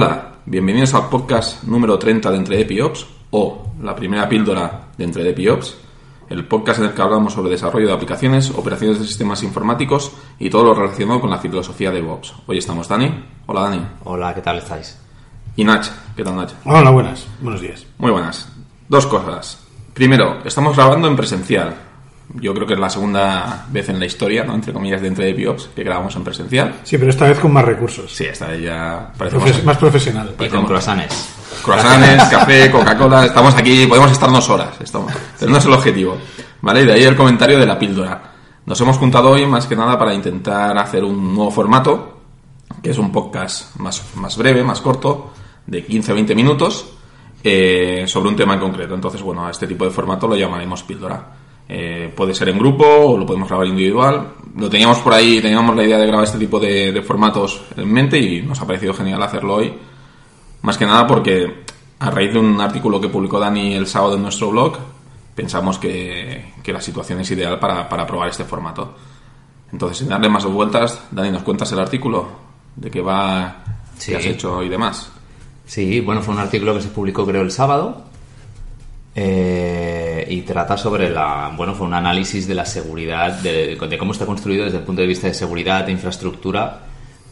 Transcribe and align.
Hola, 0.00 0.34
bienvenidos 0.46 0.94
al 0.94 1.08
podcast 1.08 1.64
número 1.64 1.98
30 1.98 2.30
de 2.30 2.36
Entre 2.36 2.60
Epiops 2.60 3.04
o 3.32 3.72
la 3.82 3.96
primera 3.96 4.28
píldora 4.28 4.90
de 4.96 5.02
Entre 5.02 5.28
Epiops, 5.28 5.76
el 6.30 6.46
podcast 6.46 6.78
en 6.78 6.84
el 6.84 6.94
que 6.94 7.02
hablamos 7.02 7.32
sobre 7.32 7.50
desarrollo 7.50 7.88
de 7.88 7.94
aplicaciones, 7.94 8.48
operaciones 8.50 9.00
de 9.00 9.06
sistemas 9.06 9.42
informáticos 9.42 10.12
y 10.38 10.50
todo 10.50 10.62
lo 10.66 10.74
relacionado 10.74 11.20
con 11.20 11.30
la 11.30 11.38
filosofía 11.38 11.90
de 11.90 11.96
DevOps. 11.96 12.32
Hoy 12.46 12.58
estamos 12.58 12.86
Dani. 12.86 13.12
Hola 13.46 13.62
Dani. 13.62 13.82
Hola, 14.04 14.32
¿qué 14.32 14.40
tal 14.40 14.58
estáis? 14.58 15.00
Y 15.56 15.64
Nach. 15.64 15.88
¿Qué 16.14 16.22
tal 16.22 16.36
Nach? 16.36 16.52
Hola, 16.64 16.90
buenas. 16.90 17.26
Buenos 17.40 17.60
días. 17.60 17.84
Muy 17.98 18.12
buenas. 18.12 18.52
Dos 18.88 19.04
cosas. 19.08 19.66
Primero, 19.94 20.44
estamos 20.44 20.76
grabando 20.76 21.08
en 21.08 21.16
presencial. 21.16 21.74
Yo 22.34 22.52
creo 22.52 22.66
que 22.66 22.74
es 22.74 22.78
la 22.78 22.90
segunda 22.90 23.66
vez 23.70 23.88
en 23.88 23.98
la 23.98 24.04
historia, 24.04 24.44
¿no? 24.44 24.54
entre 24.54 24.72
comillas, 24.72 25.00
de 25.00 25.08
Entre 25.08 25.30
Epiops 25.30 25.70
que 25.74 25.82
grabamos 25.82 26.14
en 26.14 26.24
presencial. 26.24 26.80
Sí, 26.84 26.98
pero 26.98 27.10
esta 27.10 27.26
vez 27.26 27.38
con 27.38 27.52
más 27.52 27.64
recursos. 27.64 28.14
Sí, 28.14 28.24
esta 28.24 28.48
vez 28.48 28.62
ya 28.62 29.10
parece 29.16 29.62
más 29.62 29.78
profesional. 29.78 30.34
Y 30.38 30.48
con 30.48 30.66
croissants. 30.66 31.28
croissants, 31.64 32.24
café, 32.24 32.70
Coca-Cola, 32.70 33.26
estamos 33.26 33.54
aquí, 33.54 33.86
podemos 33.86 34.12
estar 34.12 34.30
dos 34.30 34.48
horas, 34.50 34.78
estamos, 34.80 35.12
pero 35.38 35.50
no 35.50 35.56
es 35.56 35.64
el 35.64 35.72
objetivo, 35.72 36.18
¿vale? 36.60 36.82
Y 36.82 36.86
de 36.86 36.92
ahí 36.92 37.02
el 37.04 37.16
comentario 37.16 37.58
de 37.58 37.66
la 37.66 37.78
píldora. 37.78 38.34
Nos 38.66 38.78
hemos 38.82 38.98
juntado 38.98 39.30
hoy 39.30 39.46
más 39.46 39.66
que 39.66 39.74
nada 39.74 39.98
para 39.98 40.12
intentar 40.12 40.76
hacer 40.76 41.02
un 41.02 41.34
nuevo 41.34 41.50
formato, 41.50 42.20
que 42.82 42.90
es 42.90 42.98
un 42.98 43.10
podcast 43.10 43.74
más, 43.76 44.14
más 44.16 44.36
breve, 44.36 44.62
más 44.62 44.82
corto, 44.82 45.32
de 45.66 45.82
15 45.82 46.12
o 46.12 46.14
20 46.14 46.34
minutos, 46.34 46.92
eh, 47.42 48.04
sobre 48.06 48.28
un 48.28 48.36
tema 48.36 48.52
en 48.54 48.60
concreto. 48.60 48.94
Entonces, 48.94 49.22
bueno, 49.22 49.46
a 49.46 49.50
este 49.50 49.66
tipo 49.66 49.86
de 49.86 49.90
formato 49.90 50.28
lo 50.28 50.36
llamaremos 50.36 50.82
píldora. 50.82 51.47
Eh, 51.70 52.10
puede 52.16 52.34
ser 52.34 52.48
en 52.48 52.58
grupo 52.58 52.86
o 52.86 53.18
lo 53.18 53.26
podemos 53.26 53.48
grabar 53.48 53.66
individual. 53.66 54.32
Lo 54.56 54.70
teníamos 54.70 54.98
por 55.00 55.12
ahí, 55.12 55.40
teníamos 55.40 55.76
la 55.76 55.84
idea 55.84 55.98
de 55.98 56.06
grabar 56.06 56.24
este 56.24 56.38
tipo 56.38 56.58
de, 56.58 56.92
de 56.92 57.02
formatos 57.02 57.62
en 57.76 57.92
mente 57.92 58.18
y 58.18 58.42
nos 58.42 58.60
ha 58.60 58.66
parecido 58.66 58.94
genial 58.94 59.22
hacerlo 59.22 59.56
hoy. 59.56 59.74
Más 60.62 60.78
que 60.78 60.86
nada 60.86 61.06
porque 61.06 61.64
a 61.98 62.10
raíz 62.10 62.32
de 62.32 62.38
un 62.38 62.58
artículo 62.60 63.00
que 63.00 63.08
publicó 63.08 63.38
Dani 63.38 63.74
el 63.74 63.86
sábado 63.86 64.16
en 64.16 64.22
nuestro 64.22 64.50
blog, 64.50 64.78
pensamos 65.34 65.78
que, 65.78 66.52
que 66.62 66.72
la 66.72 66.80
situación 66.80 67.20
es 67.20 67.30
ideal 67.30 67.58
para, 67.58 67.86
para 67.88 68.06
probar 68.06 68.30
este 68.30 68.44
formato. 68.44 68.94
Entonces, 69.70 69.98
sin 69.98 70.08
darle 70.08 70.30
más 70.30 70.46
vueltas, 70.46 71.04
Dani, 71.10 71.30
¿nos 71.30 71.42
cuentas 71.42 71.70
el 71.72 71.80
artículo? 71.80 72.26
¿De 72.74 72.90
qué 72.90 73.02
va? 73.02 73.56
Sí. 73.98 74.12
¿Qué 74.12 74.16
has 74.16 74.24
hecho 74.24 74.62
y 74.62 74.70
demás? 74.70 75.12
Sí, 75.66 76.00
bueno, 76.00 76.22
fue 76.22 76.32
un 76.32 76.40
artículo 76.40 76.74
que 76.74 76.80
se 76.80 76.88
publicó 76.88 77.26
creo 77.26 77.42
el 77.42 77.50
sábado 77.50 78.07
eh, 79.20 80.24
y 80.30 80.42
trata 80.42 80.76
sobre 80.76 81.10
la, 81.10 81.52
bueno, 81.56 81.74
fue 81.74 81.86
un 81.88 81.94
análisis 81.94 82.46
de 82.46 82.54
la 82.54 82.64
seguridad, 82.64 83.32
de, 83.40 83.76
cómo 83.98 84.12
está 84.12 84.24
construido 84.26 84.64
desde 84.64 84.78
el 84.78 84.84
punto 84.84 85.00
de 85.02 85.08
vista 85.08 85.26
de 85.26 85.34
seguridad, 85.34 85.84
de 85.84 85.90
infraestructura, 85.92 86.82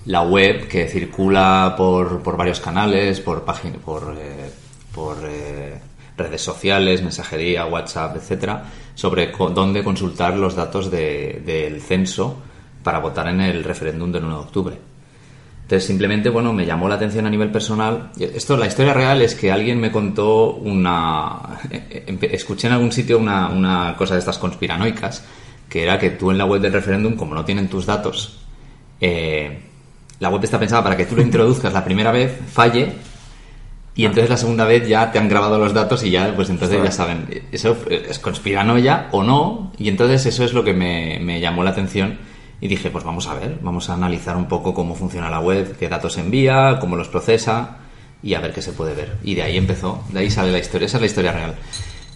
la 0.06 0.22
web 0.22 0.66
que 0.66 0.88
circula 0.88 1.74
por, 1.76 2.22
por 2.24 2.36
varios 2.36 2.58
canales, 2.60 3.20
por 3.20 3.44
págin- 3.44 3.78
por, 3.78 4.16
eh, 4.18 4.50
por 4.92 5.16
eh, 5.24 5.78
redes 6.16 6.42
sociales, 6.42 7.02
mensajería, 7.02 7.66
WhatsApp, 7.66 8.16
etcétera, 8.16 8.64
sobre 8.96 9.30
dónde 9.30 9.84
consultar 9.84 10.34
los 10.36 10.56
datos 10.56 10.90
de- 10.90 11.40
del 11.46 11.80
censo 11.80 12.36
para 12.82 12.98
votar 12.98 13.28
en 13.28 13.40
el 13.42 13.62
referéndum 13.62 14.10
del 14.10 14.24
1 14.24 14.34
de 14.38 14.40
octubre. 14.44 14.76
Entonces, 15.66 15.84
simplemente, 15.88 16.28
bueno, 16.28 16.52
me 16.52 16.64
llamó 16.64 16.88
la 16.88 16.94
atención 16.94 17.26
a 17.26 17.30
nivel 17.30 17.50
personal. 17.50 18.12
Esto, 18.20 18.56
la 18.56 18.66
historia 18.68 18.94
real 18.94 19.20
es 19.20 19.34
que 19.34 19.50
alguien 19.50 19.80
me 19.80 19.90
contó 19.90 20.52
una... 20.54 21.40
empe- 22.06 22.28
Escuché 22.32 22.68
en 22.68 22.74
algún 22.74 22.92
sitio 22.92 23.18
una, 23.18 23.48
una 23.48 23.96
cosa 23.98 24.14
de 24.14 24.20
estas 24.20 24.38
conspiranoicas, 24.38 25.24
que 25.68 25.82
era 25.82 25.98
que 25.98 26.10
tú 26.10 26.30
en 26.30 26.38
la 26.38 26.44
web 26.44 26.60
del 26.60 26.72
referéndum, 26.72 27.16
como 27.16 27.34
no 27.34 27.44
tienen 27.44 27.66
tus 27.68 27.84
datos, 27.84 28.38
eh, 29.00 29.58
la 30.20 30.28
web 30.28 30.44
está 30.44 30.56
pensada 30.60 30.84
para 30.84 30.96
que 30.96 31.04
tú 31.04 31.16
lo 31.16 31.22
introduzcas 31.22 31.72
la 31.72 31.84
primera 31.84 32.12
vez, 32.12 32.38
falle, 32.52 32.92
y 33.96 34.04
entonces 34.04 34.30
la 34.30 34.36
segunda 34.36 34.66
vez 34.66 34.86
ya 34.86 35.10
te 35.10 35.18
han 35.18 35.28
grabado 35.28 35.58
los 35.58 35.74
datos 35.74 36.04
y 36.04 36.10
ya, 36.10 36.32
pues 36.36 36.48
entonces 36.48 36.80
ya 36.84 36.92
saben, 36.92 37.26
eso 37.50 37.76
es 37.90 38.20
conspiranoia 38.20 39.08
o 39.10 39.24
no, 39.24 39.72
y 39.78 39.88
entonces 39.88 40.24
eso 40.26 40.44
es 40.44 40.52
lo 40.52 40.62
que 40.62 40.74
me, 40.74 41.18
me 41.20 41.40
llamó 41.40 41.64
la 41.64 41.70
atención 41.70 42.18
y 42.60 42.68
dije, 42.68 42.90
pues 42.90 43.04
vamos 43.04 43.26
a 43.28 43.34
ver, 43.34 43.58
vamos 43.62 43.90
a 43.90 43.94
analizar 43.94 44.36
un 44.36 44.46
poco 44.46 44.72
cómo 44.74 44.94
funciona 44.94 45.28
la 45.30 45.40
web, 45.40 45.76
qué 45.78 45.88
datos 45.88 46.16
envía, 46.18 46.78
cómo 46.80 46.96
los 46.96 47.08
procesa 47.08 47.78
y 48.22 48.34
a 48.34 48.40
ver 48.40 48.52
qué 48.52 48.62
se 48.62 48.72
puede 48.72 48.94
ver. 48.94 49.18
Y 49.22 49.34
de 49.34 49.42
ahí 49.42 49.56
empezó, 49.56 50.02
de 50.10 50.20
ahí 50.20 50.30
sale 50.30 50.52
la 50.52 50.58
historia, 50.58 50.86
esa 50.86 50.96
es 50.96 51.00
la 51.02 51.06
historia 51.06 51.32
real. 51.32 51.54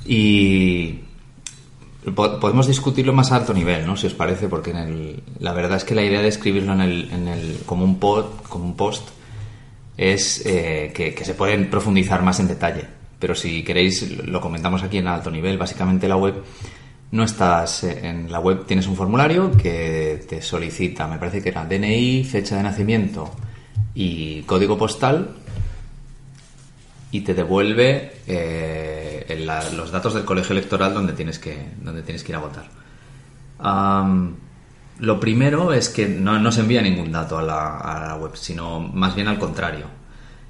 Y 0.06 1.01
po- 2.15 2.41
podemos 2.41 2.67
discutirlo 2.67 3.12
más 3.12 3.33
a 3.33 3.37
alto 3.37 3.53
nivel, 3.53 3.87
¿no? 3.87 3.97
Si 3.97 4.06
os 4.06 4.15
parece, 4.15 4.49
porque 4.49 4.71
en 4.71 4.77
el, 4.78 5.23
la 5.41 5.53
verdad 5.53 5.77
es 5.77 5.84
que 5.84 5.95
la 5.95 6.03
idea 6.03 6.23
de 6.23 6.28
escribirlo 6.28 6.72
en 6.72 6.81
el, 6.81 7.11
en 7.12 7.28
el, 7.28 7.59
como, 7.67 7.84
un 7.84 7.99
pod, 7.99 8.25
como 8.49 8.65
un 8.65 8.77
post 8.77 9.09
es 9.97 10.45
eh, 10.47 10.93
que 10.95 11.25
se 11.25 11.34
pueden 11.34 11.69
profundizar 11.69 12.22
más 12.22 12.41
en 12.41 12.49
detalle. 12.49 12.84
Pero 13.19 13.34
si 13.34 13.62
queréis, 13.62 14.11
lo 14.27 14.41
comentamos 14.41 14.83
aquí 14.83 14.97
en 14.97 15.07
alto 15.07 15.31
nivel. 15.31 15.59
Básicamente 15.59 16.09
la 16.09 16.17
web 16.17 16.43
no 17.12 17.25
estás 17.25 17.84
en 17.84 18.31
la 18.31 18.38
web 18.38 18.65
tienes 18.66 18.87
un 18.87 18.97
formulario 18.97 19.50
que 19.56 20.25
te 20.28 20.41
solicita, 20.43 21.09
me 21.09 21.19
parece 21.19 21.43
que 21.43 21.48
era 21.48 21.65
DNI, 21.65 22.25
fecha 22.25 22.56
de 22.56 22.62
nacimiento 22.62 23.31
y 23.94 24.43
código 24.43 24.78
postal 24.78 25.31
y 27.10 27.22
te 27.22 27.34
devuelve 27.34 28.12
eh, 28.26 29.44
los 29.75 29.91
datos 29.91 30.15
del 30.15 30.25
colegio 30.25 30.53
electoral 30.53 30.94
donde 30.94 31.12
tienes 31.12 31.38
que 31.38 31.59
donde 31.82 32.03
tienes 32.03 32.22
que 32.22 32.32
ir 32.32 32.37
a 32.37 32.41
votar. 32.41 32.69
Lo 35.00 35.19
primero 35.19 35.72
es 35.72 35.88
que 35.88 36.06
no, 36.06 36.38
no 36.38 36.53
se 36.53 36.60
envía 36.60 36.82
ningún 36.82 37.10
dato 37.10 37.38
a 37.38 37.42
la, 37.42 37.78
a 37.78 38.09
la 38.09 38.16
web, 38.16 38.32
sino 38.37 38.81
más 38.81 39.15
bien 39.15 39.28
al 39.28 39.38
contrario. 39.38 39.87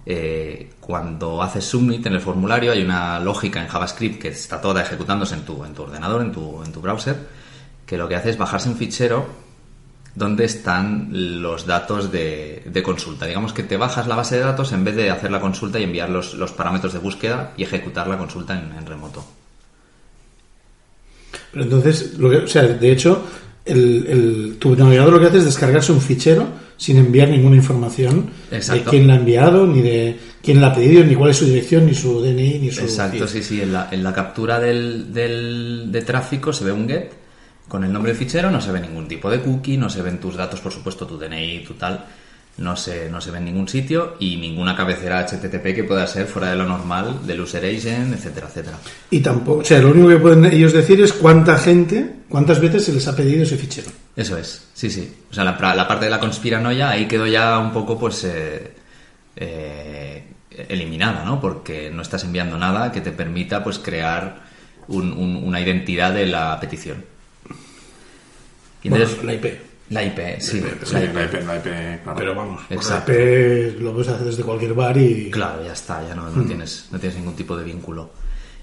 Eh, 0.07 0.73
cuando 0.81 1.43
haces 1.43 1.65
submit 1.65 2.07
en 2.07 2.15
el 2.15 2.21
formulario 2.21 2.73
hay 2.73 2.83
una 2.83 3.21
lógica 3.21 3.61
en 3.61 3.69
JavaScript 3.69 4.21
que 4.21 4.29
está 4.29 4.61
toda 4.61 4.83
ejecutándose 4.83 5.35
en 5.35 5.43
tu, 5.43 5.65
en 5.65 5.75
tu 5.75 5.83
ordenador, 5.83 6.23
en 6.23 6.33
tu, 6.33 6.63
en 6.63 6.73
tu 6.73 6.81
browser, 6.81 7.17
que 7.87 7.99
lo 7.99 8.09
que 8.09 8.17
hace 8.17 8.31
es 8.31 8.39
bajarse 8.39 8.69
un 8.69 8.77
fichero 8.77 9.27
donde 10.15 10.45
están 10.45 11.09
los 11.43 11.67
datos 11.67 12.11
de, 12.11 12.83
consulta. 12.85 13.27
Digamos 13.27 13.53
que 13.53 13.63
te 13.63 13.77
bajas 13.77 14.07
la 14.07 14.17
base 14.17 14.37
de 14.37 14.43
datos 14.43 14.73
en 14.73 14.85
vez 14.85 14.97
de 14.97 15.11
hacer 15.11 15.31
la 15.31 15.41
consulta 15.41 15.79
y 15.79 15.85
enviar 15.85 16.11
los, 16.11 16.35
los 16.35 16.53
parámetros 16.53 16.93
de 16.93 16.99
búsqueda 16.99 17.53
y 17.57 17.63
ejecutar 17.63 18.09
la 18.09 18.19
consulta 18.19 18.59
en, 18.59 18.73
en 18.77 18.87
remoto. 18.87 19.25
Pero 21.53 21.65
entonces, 21.65 22.19
lo 22.19 22.31
que, 22.31 22.37
o 22.39 22.47
sea, 22.47 22.63
de 22.63 22.93
hecho, 22.93 23.25
el, 23.65 24.07
el- 24.09 24.57
tu 24.59 24.75
navegador 24.77 25.13
lo 25.15 25.21
que 25.21 25.27
hace 25.27 25.39
es 25.39 25.45
descargarse 25.45 25.93
un 25.93 26.01
fichero 26.01 26.47
sin 26.77 26.97
enviar 26.97 27.29
ninguna 27.29 27.57
información 27.57 28.31
Exacto. 28.51 28.85
de 28.85 28.91
quién 28.91 29.07
la 29.07 29.15
ha 29.15 29.17
enviado, 29.17 29.67
ni 29.67 29.83
de 29.83 30.17
quién 30.43 30.61
la 30.61 30.69
ha 30.69 30.75
pedido, 30.75 31.05
ni 31.05 31.15
cuál 31.15 31.31
es 31.31 31.37
su 31.37 31.45
dirección, 31.45 31.85
ni 31.87 31.95
su 31.95 32.23
DNI, 32.23 32.59
ni 32.59 32.71
su... 32.71 32.81
Exacto, 32.81 33.29
sí, 33.29 33.43
sí. 33.43 33.61
En 33.61 33.73
la, 33.73 33.89
en 33.91 34.03
la 34.03 34.13
captura 34.15 34.59
del, 34.59 35.13
del- 35.13 35.93
de 35.93 36.03
tráfico 36.03 36.53
se 36.55 36.65
ve 36.65 36.73
un 36.73 36.89
get 36.89 37.13
con 37.69 37.85
el 37.85 37.93
nombre 37.93 38.13
del 38.13 38.19
fichero, 38.19 38.51
no 38.51 38.61
se 38.61 38.73
ve 38.73 38.81
ningún 38.81 39.07
tipo 39.07 39.31
de 39.31 39.41
cookie, 39.43 39.77
no 39.77 39.89
se 39.91 40.01
ven 40.03 40.19
tus 40.19 40.37
datos, 40.37 40.61
por 40.61 40.73
supuesto, 40.73 41.07
tu 41.07 41.19
DNI, 41.19 41.63
tu 41.65 41.75
tal, 41.75 42.05
no 42.59 42.77
se, 42.77 43.09
no 43.09 43.21
se 43.23 43.31
ve 43.31 43.39
en 43.39 43.47
ningún 43.47 43.69
sitio 43.69 44.17
y 44.19 44.37
ninguna 44.37 44.77
cabecera 44.77 45.21
HTTP 45.27 45.75
que 45.75 45.85
pueda 45.85 46.07
ser 46.07 46.27
fuera 46.27 46.51
de 46.51 46.57
lo 46.57 46.67
normal, 46.67 47.27
del 47.27 47.41
user 47.41 47.65
agent, 47.65 48.13
etcétera, 48.15 48.49
etcétera. 48.49 48.79
Y 49.11 49.21
tampoco, 49.21 49.61
o 49.61 49.65
sea, 49.65 49.79
lo 49.81 49.91
único 49.91 50.09
que 50.09 50.17
pueden 50.19 50.45
ellos 50.45 50.73
decir 50.75 51.01
es 51.01 51.13
cuánta 51.15 51.57
gente, 51.59 52.17
cuántas 52.29 52.61
veces 52.61 52.85
se 52.85 52.93
les 52.93 53.07
ha 53.09 53.17
pedido 53.17 53.43
ese 53.45 53.57
fichero. 53.57 53.89
Eso 54.15 54.37
es, 54.37 54.67
sí, 54.75 54.91
sí. 54.91 55.11
O 55.31 55.35
sea, 55.35 55.45
la, 55.45 55.53
la 55.75 55.89
parte 55.89 56.05
de 56.05 56.11
la 56.11 56.21
conspiranoia 56.21 56.91
ahí 56.91 57.07
quedó 57.09 57.27
ya 57.27 57.59
un 57.59 57.73
poco, 57.73 57.99
pues, 57.99 58.25
eh, 58.25 58.73
eh, 59.37 60.25
eliminada, 60.69 61.25
¿no? 61.25 61.41
Porque 61.41 61.91
no 61.91 62.03
estás 62.03 62.25
enviando 62.25 62.59
nada 62.59 62.93
que 62.93 63.01
te 63.01 63.13
permita, 63.13 63.65
pues, 63.65 63.79
crear 63.79 64.43
un- 64.89 65.13
un- 65.13 65.37
una 65.45 65.61
identidad 65.61 66.13
de 66.13 66.27
la 66.27 66.59
petición. 66.61 67.03
Y 68.83 68.89
entonces- 68.89 69.17
Bueno, 69.17 69.33
la 69.33 69.35
IP. 69.35 69.61
La 69.91 70.03
IP, 70.05 70.19
sí. 70.41 70.63
Sí, 70.85 70.95
la 70.95 71.05
IP. 71.05 71.15
la 71.15 71.25
IP, 71.25 71.35
la 71.47 71.57
IP, 71.57 72.03
claro. 72.03 72.19
Pero 72.19 72.35
vamos, 72.35 72.61
por 72.63 72.71
la 72.71 72.77
Exacto. 72.77 73.13
IP 73.13 73.81
lo 73.81 73.93
puedes 73.93 74.09
hacer 74.09 74.27
desde 74.27 74.43
cualquier 74.43 74.73
bar 74.75 74.97
y... 74.97 75.31
Claro, 75.31 75.65
ya 75.65 75.73
está, 75.73 76.07
ya 76.09 76.15
no, 76.15 76.31
no 76.31 76.43
tienes, 76.45 76.87
no 76.91 76.99
tienes 76.99 77.19
ningún 77.19 77.35
tipo 77.37 77.57
de 77.57 77.65
vínculo. 77.65 78.11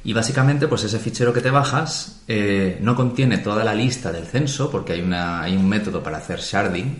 Y 0.03 0.13
básicamente, 0.13 0.67
pues 0.69 0.83
ese 0.85 0.99
fichero 0.99 1.33
que 1.33 1.41
te 1.41 1.49
bajas 1.51 2.21
eh, 2.29 2.77
no 2.81 2.95
contiene 2.95 3.39
toda 3.39 3.63
la 3.65 3.75
lista 3.75 4.11
del 4.11 4.25
censo, 4.25 4.71
porque 4.71 4.93
hay, 4.93 5.01
una, 5.01 5.41
hay 5.41 5.55
un 5.57 5.67
método 5.67 6.01
para 6.01 6.17
hacer 6.17 6.39
sharding. 6.39 6.97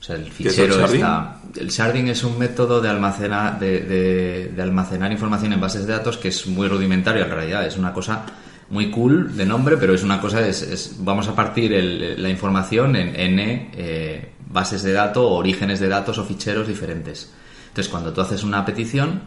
O 0.00 0.02
sea, 0.02 0.16
el 0.16 0.22
es 0.22 0.28
el 0.28 0.32
fichero 0.32 0.86
está. 0.86 1.36
El 1.54 1.68
sharding 1.68 2.08
es 2.08 2.24
un 2.24 2.38
método 2.38 2.80
de 2.80 2.88
almacenar, 2.88 3.58
de, 3.58 3.80
de- 3.80 4.48
de 4.56 4.62
almacenar 4.62 5.12
información 5.12 5.52
en 5.52 5.60
bases 5.60 5.86
de 5.86 5.92
datos 5.92 6.16
que 6.16 6.28
es 6.28 6.46
muy 6.46 6.66
rudimentario 6.66 7.24
en 7.24 7.30
realidad. 7.30 7.66
Es 7.66 7.76
una 7.76 7.92
cosa 7.92 8.24
muy 8.70 8.90
cool 8.90 9.36
de 9.36 9.44
nombre, 9.46 9.76
pero 9.76 9.94
es 9.94 10.02
una 10.02 10.20
cosa, 10.20 10.46
es, 10.46 10.62
es- 10.62 10.96
vamos 10.98 11.28
a 11.28 11.34
partir 11.34 11.72
el- 11.72 12.22
la 12.22 12.28
información 12.28 12.96
en 12.96 13.14
n 13.18 13.70
eh, 13.74 14.28
bases 14.48 14.82
de 14.82 14.92
datos, 14.92 15.24
orígenes 15.28 15.80
de 15.80 15.88
datos 15.88 16.18
o 16.18 16.24
ficheros 16.24 16.66
diferentes. 16.68 17.30
Entonces, 17.68 17.90
cuando 17.90 18.12
tú 18.12 18.20
haces 18.20 18.42
una 18.42 18.64
petición, 18.64 19.22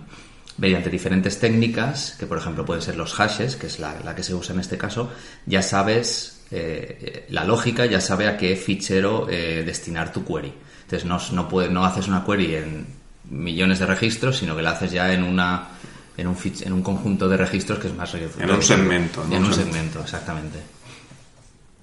mediante 0.57 0.89
diferentes 0.89 1.39
técnicas, 1.39 2.15
que 2.19 2.25
por 2.27 2.37
ejemplo 2.37 2.63
pueden 2.65 2.81
ser 2.81 2.95
los 2.95 3.13
hashes, 3.15 3.55
que 3.55 3.67
es 3.67 3.79
la, 3.79 3.99
la 4.03 4.15
que 4.15 4.21
se 4.23 4.33
usa 4.35 4.53
en 4.53 4.59
este 4.61 4.77
caso, 4.77 5.09
ya 5.45 5.61
sabes 5.63 6.43
eh, 6.51 7.25
la 7.29 7.43
lógica, 7.43 7.85
ya 7.85 7.99
sabe 7.99 8.27
a 8.27 8.37
qué 8.37 8.55
fichero 8.55 9.27
eh, 9.29 9.63
destinar 9.65 10.11
tu 10.13 10.23
query. 10.25 10.53
Entonces 10.83 11.05
no, 11.05 11.17
no, 11.31 11.49
puede, 11.49 11.69
no 11.69 11.83
haces 11.85 12.07
una 12.07 12.23
query 12.23 12.55
en, 12.55 12.85
millones 13.31 13.79
de 13.79 13.85
registros, 13.87 14.37
sino 14.37 14.55
que 14.55 14.61
la 14.61 14.71
haces 14.71 14.91
ya 14.91 15.11
en 15.13 15.23
una 15.23 15.69
en 16.17 16.27
un, 16.27 16.35
fich- 16.37 16.65
en 16.65 16.73
un 16.73 16.81
conjunto 16.83 17.27
de 17.27 17.37
registros 17.37 17.79
que 17.79 17.87
es 17.87 17.95
más. 17.95 18.09
En 18.43 18.49
un 18.55 18.61
segmento, 18.63 19.23
¿no? 19.23 19.35
En 19.35 19.43
un 19.43 19.53
segmento, 19.53 19.99
exactamente. 20.01 20.59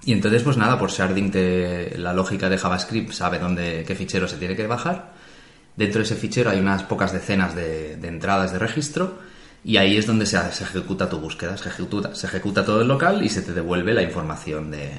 Y 0.04 0.12
entonces, 0.12 0.42
pues 0.42 0.56
nada, 0.56 0.78
por 0.78 0.90
sharding 0.90 1.30
te- 1.30 1.98
la 1.98 2.12
lógica 2.14 2.48
de 2.48 2.56
JavaScript 2.58 3.12
sabe 3.12 3.38
dónde, 3.38 3.84
qué 3.86 3.94
fichero 3.94 4.26
se 4.28 4.36
tiene 4.36 4.56
que 4.56 4.66
bajar. 4.66 5.12
Dentro 5.76 5.98
de 6.00 6.04
ese 6.04 6.16
fichero 6.16 6.50
hay 6.50 6.58
unas 6.58 6.82
pocas 6.84 7.12
decenas 7.12 7.54
de, 7.54 7.96
de 7.96 8.08
entradas 8.08 8.52
de 8.52 8.58
registro 8.58 9.18
y 9.64 9.76
ahí 9.76 9.96
es 9.96 10.06
donde 10.06 10.26
se, 10.26 10.38
se 10.52 10.64
ejecuta 10.64 11.08
tu 11.08 11.18
búsqueda. 11.20 11.56
Se 11.56 11.68
ejecuta, 11.68 12.14
se 12.14 12.26
ejecuta 12.26 12.64
todo 12.64 12.80
el 12.82 12.88
local 12.88 13.22
y 13.24 13.28
se 13.28 13.42
te 13.42 13.52
devuelve 13.52 13.92
la 13.94 14.02
información 14.02 14.70
de, 14.70 14.90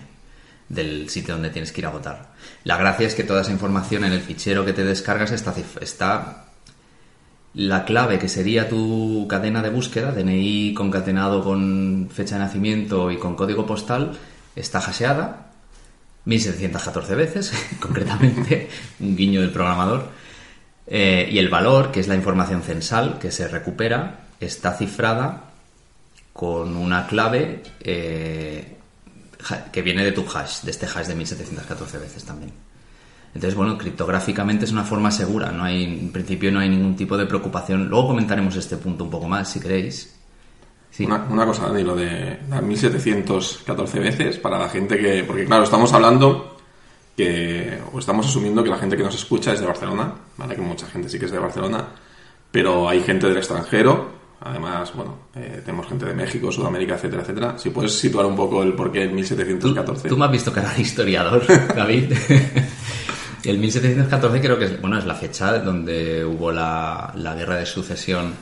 del 0.70 1.10
sitio 1.10 1.34
donde 1.34 1.50
tienes 1.50 1.72
que 1.72 1.82
ir 1.82 1.88
a 1.88 1.92
votar. 1.92 2.34
La 2.64 2.78
gracia 2.78 3.08
es 3.08 3.16
que 3.16 3.24
toda 3.24 3.42
esa 3.42 3.52
información 3.52 4.04
en 4.06 4.14
el 4.14 4.22
fichero 4.22 4.64
que 4.66 4.74
te 4.74 4.84
descargas 4.84 5.32
está, 5.32 5.54
está 5.82 6.46
la 7.54 7.84
clave 7.86 8.18
que 8.18 8.30
sería 8.30 8.70
tu 8.70 9.28
cadena 9.28 9.62
de 9.62 9.70
búsqueda, 9.70 10.12
DNI 10.12 10.74
concatenado 10.74 11.44
con 11.44 12.10
fecha 12.12 12.36
de 12.36 12.42
nacimiento 12.42 13.12
y 13.12 13.18
con 13.18 13.36
código 13.36 13.66
postal, 13.66 14.18
está 14.56 14.80
hasheada 14.80 15.52
1714 16.26 17.16
veces, 17.16 17.52
concretamente, 17.80 18.70
un 19.00 19.16
guiño 19.16 19.42
del 19.42 19.52
programador. 19.52 20.10
Eh, 20.88 21.30
y 21.32 21.40
el 21.40 21.50
valor, 21.50 21.92
que 21.92 22.00
es 22.00 22.08
la 22.08 22.16
información 22.16 22.64
censal 22.64 23.18
que 23.20 23.32
se 23.32 23.48
recupera, 23.48 24.28
está 24.40 24.74
cifrada 24.74 25.52
con 26.34 26.76
una 26.76 27.08
clave 27.08 27.62
eh, 27.82 28.78
que 29.72 29.82
viene 29.82 30.04
de 30.04 30.12
tu 30.12 30.26
hash, 30.28 30.62
de 30.62 30.72
este 30.72 30.86
hash 30.86 31.08
de 31.08 31.16
1714 31.16 31.98
veces 31.98 32.24
también. 32.24 32.52
Entonces, 33.34 33.56
bueno, 33.56 33.78
criptográficamente 33.78 34.66
es 34.66 34.72
una 34.72 34.84
forma 34.84 35.10
segura, 35.10 35.52
no 35.52 35.64
hay, 35.64 35.84
en 35.86 36.12
principio 36.12 36.52
no 36.52 36.60
hay 36.60 36.70
ningún 36.70 36.96
tipo 36.96 37.18
de 37.18 37.26
preocupación. 37.26 37.88
Luego 37.88 38.10
comentaremos 38.10 38.56
este 38.58 38.78
punto 38.78 39.06
un 39.06 39.10
poco 39.10 39.28
más, 39.28 39.50
si 39.50 39.60
queréis. 39.60 40.18
Sí. 40.90 41.06
Una, 41.06 41.26
una 41.30 41.46
cosa, 41.46 41.68
Dani, 41.68 41.84
lo 41.84 41.96
de 41.96 42.40
las 42.50 42.62
1714 42.62 44.00
veces 44.00 44.38
para 44.38 44.60
la 44.60 44.68
gente 44.68 44.98
que. 44.98 45.24
Porque, 45.24 45.46
claro, 45.46 45.64
estamos 45.64 45.94
hablando 45.94 46.58
que. 47.16 47.80
O 47.94 48.00
estamos 48.00 48.28
asumiendo 48.28 48.62
que 48.62 48.70
la 48.70 48.78
gente 48.78 48.98
que 48.98 49.04
nos 49.04 49.16
escucha 49.16 49.54
es 49.54 49.62
de 49.62 49.66
Barcelona, 49.66 50.14
¿vale? 50.36 50.56
Que 50.56 50.62
mucha 50.62 50.88
gente 50.88 51.08
sí 51.08 51.18
que 51.18 51.26
es 51.26 51.32
de 51.32 51.40
Barcelona, 51.40 51.88
pero 52.52 52.90
hay 52.90 53.02
gente 53.02 53.28
del 53.28 53.38
extranjero. 53.38 54.20
Además, 54.44 54.92
bueno, 54.96 55.18
eh, 55.36 55.62
tenemos 55.64 55.88
gente 55.88 56.04
de 56.06 56.16
México, 56.16 56.52
Sudamérica, 56.52 56.96
etcétera, 56.96 57.22
etcétera. 57.22 57.60
Si 57.60 57.70
puedes 57.70 57.98
situar 57.98 58.26
un 58.26 58.36
poco 58.36 58.64
el 58.64 58.74
porqué 58.74 59.08
¿Tú, 59.08 59.14
1714. 59.16 60.10
tú 60.10 60.18
me 60.18 60.26
has 60.26 60.32
visto 60.32 60.52
cara 60.52 60.74
de 60.74 60.82
historiador, 60.82 61.46
David. 61.76 62.12
El 63.44 63.58
1714 63.58 64.40
creo 64.42 64.58
que 64.60 64.66
es, 64.66 64.82
bueno, 64.82 64.98
es 64.98 65.06
la 65.06 65.16
fecha 65.16 65.58
donde 65.60 66.24
hubo 66.26 66.52
la, 66.52 67.12
la 67.16 67.34
guerra 67.36 67.56
de 67.56 67.66
sucesión 67.66 68.34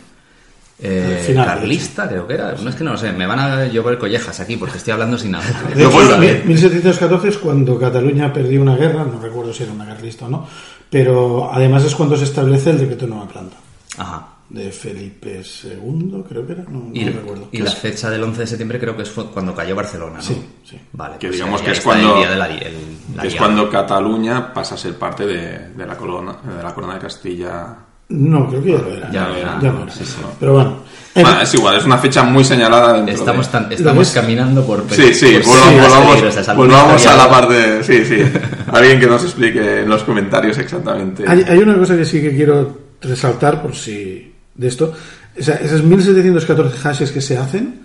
eh, 0.81 1.23
final, 1.27 1.45
carlista, 1.45 2.07
creo 2.07 2.25
que 2.27 2.33
era. 2.35 2.53
No 2.53 2.69
es 2.69 2.75
que 2.75 2.83
no 2.83 2.91
lo 2.93 2.97
sé, 2.97 3.11
me 3.11 3.25
van 3.27 3.39
a 3.39 3.65
llover 3.65 3.97
collejas 3.97 4.39
aquí 4.39 4.55
porque 4.57 4.77
estoy 4.77 4.93
hablando 4.93 5.17
sin 5.17 5.31
nada. 5.31 5.45
De 5.75 5.81
hecho, 5.83 5.91
puedo 5.91 6.17
mi- 6.17 6.27
1714 6.45 7.27
es 7.29 7.37
cuando 7.37 7.77
Cataluña 7.77 8.31
perdió 8.31 8.61
una 8.61 8.75
guerra, 8.77 9.03
no 9.03 9.19
recuerdo 9.21 9.53
si 9.53 9.63
era 9.63 9.73
una 9.73 9.85
carlista 9.85 10.25
o 10.25 10.29
no, 10.29 10.47
pero 10.89 11.49
además 11.53 11.83
es 11.83 11.95
cuando 11.95 12.15
se 12.15 12.23
establece 12.23 12.69
el 12.71 12.79
decreto 12.79 13.05
de 13.05 13.11
nueva 13.11 13.27
planta 13.27 13.57
Ajá. 13.97 14.27
De 14.49 14.71
Felipe 14.71 15.41
II, 15.63 16.23
creo 16.27 16.45
que 16.47 16.53
era, 16.53 16.63
no, 16.63 16.79
no 16.79 16.91
Y, 16.93 17.05
recuerdo. 17.07 17.49
y 17.51 17.59
la 17.59 17.69
fecha 17.71 18.09
del 18.09 18.23
11 18.23 18.41
de 18.41 18.47
septiembre 18.47 18.79
creo 18.79 18.95
que 18.97 19.03
es 19.03 19.09
fue 19.09 19.27
cuando 19.27 19.53
cayó 19.53 19.75
Barcelona, 19.75 20.15
¿no? 20.17 20.21
Sí, 20.23 20.41
sí. 20.67 20.77
Vale, 20.93 21.17
Que 21.19 21.27
pues 21.27 21.37
digamos 21.39 21.61
que 21.61 21.71
es 21.71 21.77
el 21.77 21.83
cuando- 21.83 22.15
día 22.17 22.29
de 22.31 22.35
la, 22.35 22.47
di- 22.47 22.57
el- 22.57 23.15
la 23.15 23.21
que 23.21 23.27
es 23.27 23.35
cuando 23.35 23.69
Cataluña 23.69 24.51
pasa 24.53 24.73
a 24.75 24.77
ser 24.77 24.95
parte 24.95 25.25
de, 25.27 25.69
de 25.75 25.85
la, 25.85 25.95
corona, 25.95 26.35
de 26.57 26.63
la 26.63 26.73
corona 26.73 26.95
de 26.95 26.99
Castilla. 26.99 27.75
No, 28.09 28.49
creo 28.49 28.63
que 28.63 28.71
ya 28.71 28.77
lo 28.79 28.87
era. 28.91 29.11
Ya 29.11 29.27
lo 29.27 29.35
era. 29.35 29.59
Ya 29.61 29.71
lo 29.71 29.83
era. 29.83 29.91
Sí, 29.91 30.03
sí. 30.03 30.15
Pero 30.39 30.53
bueno, 30.53 30.77
en- 31.13 31.21
Bueno, 31.21 31.41
es 31.41 31.53
igual, 31.53 31.77
es 31.77 31.85
una 31.85 31.97
fecha 31.99 32.23
muy 32.23 32.43
señalada 32.43 33.07
Estamos, 33.07 33.45
de... 33.45 33.51
tan- 33.51 33.71
estamos 33.71 34.09
caminando 34.09 34.65
por... 34.65 34.83
Sí, 34.89 35.13
sí, 35.13 35.33
por 35.43 35.45
volvamos, 35.45 35.81
volvamos- 35.83 36.09
peligrosas. 36.15 36.55
Volvamos 36.57 37.05
a 37.05 37.15
la 37.15 37.29
parte... 37.29 37.83
Sí, 37.83 38.03
sí. 38.03 38.23
Alguien 38.73 38.99
que 38.99 39.05
nos 39.05 39.23
explique 39.23 39.81
en 39.81 39.89
los 39.89 40.03
comentarios 40.03 40.57
exactamente. 40.57 41.23
Hay, 41.27 41.43
hay 41.47 41.59
una 41.59 41.77
cosa 41.77 41.95
que 41.95 42.03
sí 42.05 42.19
que 42.19 42.35
quiero 42.35 42.89
resaltar 43.01 43.61
por 43.61 43.75
si 43.75 44.33
de 44.59 44.67
esto. 44.67 44.93
O 45.39 45.43
sea, 45.43 45.55
esas 45.55 45.81
1714 45.81 46.77
hashes 46.77 47.11
que 47.11 47.21
se 47.21 47.37
hacen 47.37 47.81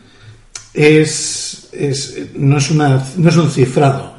es, 0.73 1.69
es 1.73 2.17
no 2.35 2.59
es 2.59 2.71
una 2.71 3.03
no 3.17 3.29
es 3.29 3.37
un 3.37 3.50
cifrado. 3.50 4.12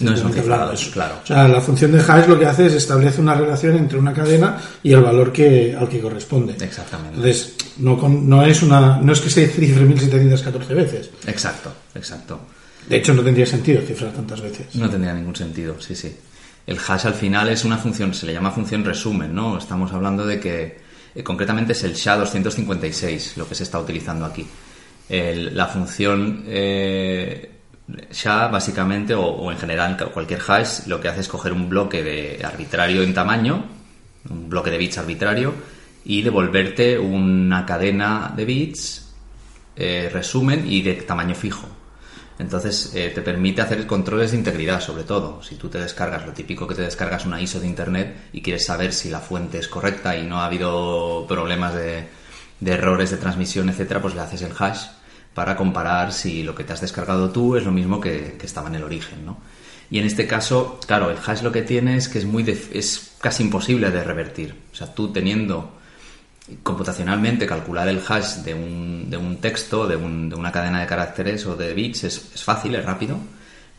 No 0.00 0.14
es 0.14 0.22
un 0.22 0.32
cifrado. 0.32 0.72
Es- 0.72 0.88
claro. 0.88 1.16
O 1.22 1.26
sea, 1.26 1.48
la 1.48 1.60
función 1.60 1.92
de 1.92 2.00
hash 2.00 2.26
lo 2.28 2.38
que 2.38 2.46
hace 2.46 2.66
es 2.66 2.72
establece 2.74 3.20
una 3.20 3.34
relación 3.34 3.76
entre 3.76 3.98
una 3.98 4.12
cadena 4.12 4.58
y 4.82 4.92
el 4.92 5.00
valor 5.00 5.32
que 5.32 5.74
al 5.78 5.88
que 5.88 6.00
corresponde. 6.00 6.52
Exactamente. 6.60 7.16
Entonces, 7.16 7.54
no, 7.78 7.98
con- 7.98 8.28
no 8.28 8.44
es 8.44 8.62
una 8.62 8.98
no 9.00 9.12
es 9.12 9.20
que 9.20 9.30
se 9.30 9.46
cifre 9.48 9.84
1714 9.84 10.74
veces. 10.74 11.10
Exacto, 11.26 11.72
exacto. 11.94 12.40
De 12.88 12.96
hecho, 12.96 13.12
no 13.14 13.22
tendría 13.22 13.46
sentido 13.46 13.80
cifrar 13.82 14.12
tantas 14.12 14.40
veces. 14.40 14.74
No 14.74 14.88
tendría 14.88 15.14
ningún 15.14 15.36
sentido, 15.36 15.76
sí, 15.80 15.94
sí. 15.94 16.14
El 16.66 16.78
hash 16.78 17.06
al 17.06 17.14
final 17.14 17.48
es 17.48 17.64
una 17.64 17.76
función, 17.76 18.14
se 18.14 18.26
le 18.26 18.32
llama 18.32 18.50
función 18.52 18.84
resumen, 18.84 19.34
¿no? 19.34 19.58
Estamos 19.58 19.92
hablando 19.92 20.24
de 20.26 20.38
que 20.40 20.78
eh, 21.14 21.22
concretamente 21.22 21.72
es 21.72 21.84
el 21.84 21.94
SHA-256 21.94 23.36
lo 23.36 23.48
que 23.48 23.54
se 23.54 23.62
está 23.62 23.78
utilizando 23.78 24.24
aquí. 24.24 24.46
La 25.08 25.66
función 25.66 26.44
eh, 26.46 27.52
SHA 28.10 28.48
básicamente, 28.48 29.14
o, 29.14 29.50
en 29.50 29.58
general 29.58 29.96
cualquier 30.12 30.40
hash, 30.46 30.86
lo 30.86 31.00
que 31.00 31.08
hace 31.08 31.20
es 31.20 31.28
coger 31.28 31.52
un 31.52 31.68
bloque 31.68 32.02
de 32.02 32.44
arbitrario 32.44 33.02
en 33.02 33.12
tamaño, 33.12 33.64
un 34.30 34.48
bloque 34.48 34.70
de 34.70 34.78
bits 34.78 34.98
arbitrario, 34.98 35.54
y 36.04 36.22
devolverte 36.22 36.98
una 36.98 37.64
cadena 37.66 38.32
de 38.34 38.44
bits 38.44 39.12
eh, 39.76 40.10
resumen 40.12 40.70
y 40.70 40.82
de 40.82 40.94
tamaño 40.94 41.34
fijo. 41.34 41.66
Entonces 42.42 42.90
eh, 42.94 43.12
te 43.14 43.22
permite 43.22 43.62
hacer 43.62 43.86
controles 43.86 44.32
de 44.32 44.38
integridad, 44.38 44.80
sobre 44.80 45.04
todo. 45.04 45.42
Si 45.42 45.54
tú 45.54 45.68
te 45.68 45.78
descargas, 45.78 46.26
lo 46.26 46.32
típico 46.32 46.66
que 46.66 46.74
te 46.74 46.82
descargas 46.82 47.24
una 47.24 47.40
ISO 47.40 47.60
de 47.60 47.68
internet 47.68 48.16
y 48.32 48.42
quieres 48.42 48.66
saber 48.66 48.92
si 48.92 49.08
la 49.10 49.20
fuente 49.20 49.58
es 49.58 49.68
correcta 49.68 50.16
y 50.16 50.24
no 50.26 50.38
ha 50.40 50.46
habido 50.46 51.24
problemas 51.28 51.72
de, 51.74 52.08
de 52.60 52.72
errores 52.72 53.10
de 53.12 53.16
transmisión, 53.18 53.68
etcétera, 53.68 54.02
pues 54.02 54.14
le 54.14 54.20
haces 54.22 54.42
el 54.42 54.52
hash 54.58 54.86
para 55.34 55.56
comparar 55.56 56.12
si 56.12 56.42
lo 56.42 56.54
que 56.54 56.64
te 56.64 56.72
has 56.72 56.80
descargado 56.80 57.30
tú 57.30 57.56
es 57.56 57.64
lo 57.64 57.70
mismo 57.70 58.00
que, 58.00 58.36
estaba 58.42 58.68
en 58.68 58.74
el 58.74 58.84
origen, 58.84 59.24
¿no? 59.24 59.38
Y 59.90 59.98
en 59.98 60.04
este 60.06 60.26
caso, 60.26 60.80
claro, 60.86 61.10
el 61.10 61.18
hash 61.24 61.42
lo 61.42 61.52
que 61.52 61.62
tiene 61.62 61.96
es 61.96 62.08
que 62.08 62.18
es 62.18 62.24
muy 62.24 62.42
def- 62.42 62.70
es 62.74 63.12
casi 63.20 63.42
imposible 63.44 63.90
de 63.90 64.02
revertir. 64.02 64.54
O 64.72 64.74
sea, 64.74 64.92
tú 64.94 65.12
teniendo 65.12 65.78
computacionalmente 66.62 67.46
calcular 67.46 67.88
el 67.88 68.00
hash 68.06 68.36
de 68.44 68.54
un, 68.54 69.06
de 69.08 69.16
un 69.16 69.36
texto, 69.36 69.86
de, 69.86 69.96
un- 69.96 70.28
de 70.28 70.34
una 70.34 70.50
cadena 70.52 70.80
de 70.80 70.86
caracteres 70.86 71.46
o 71.46 71.56
de 71.56 71.72
bits 71.72 72.04
es, 72.04 72.30
es 72.34 72.42
fácil, 72.42 72.74
es 72.74 72.84
rápido, 72.84 73.16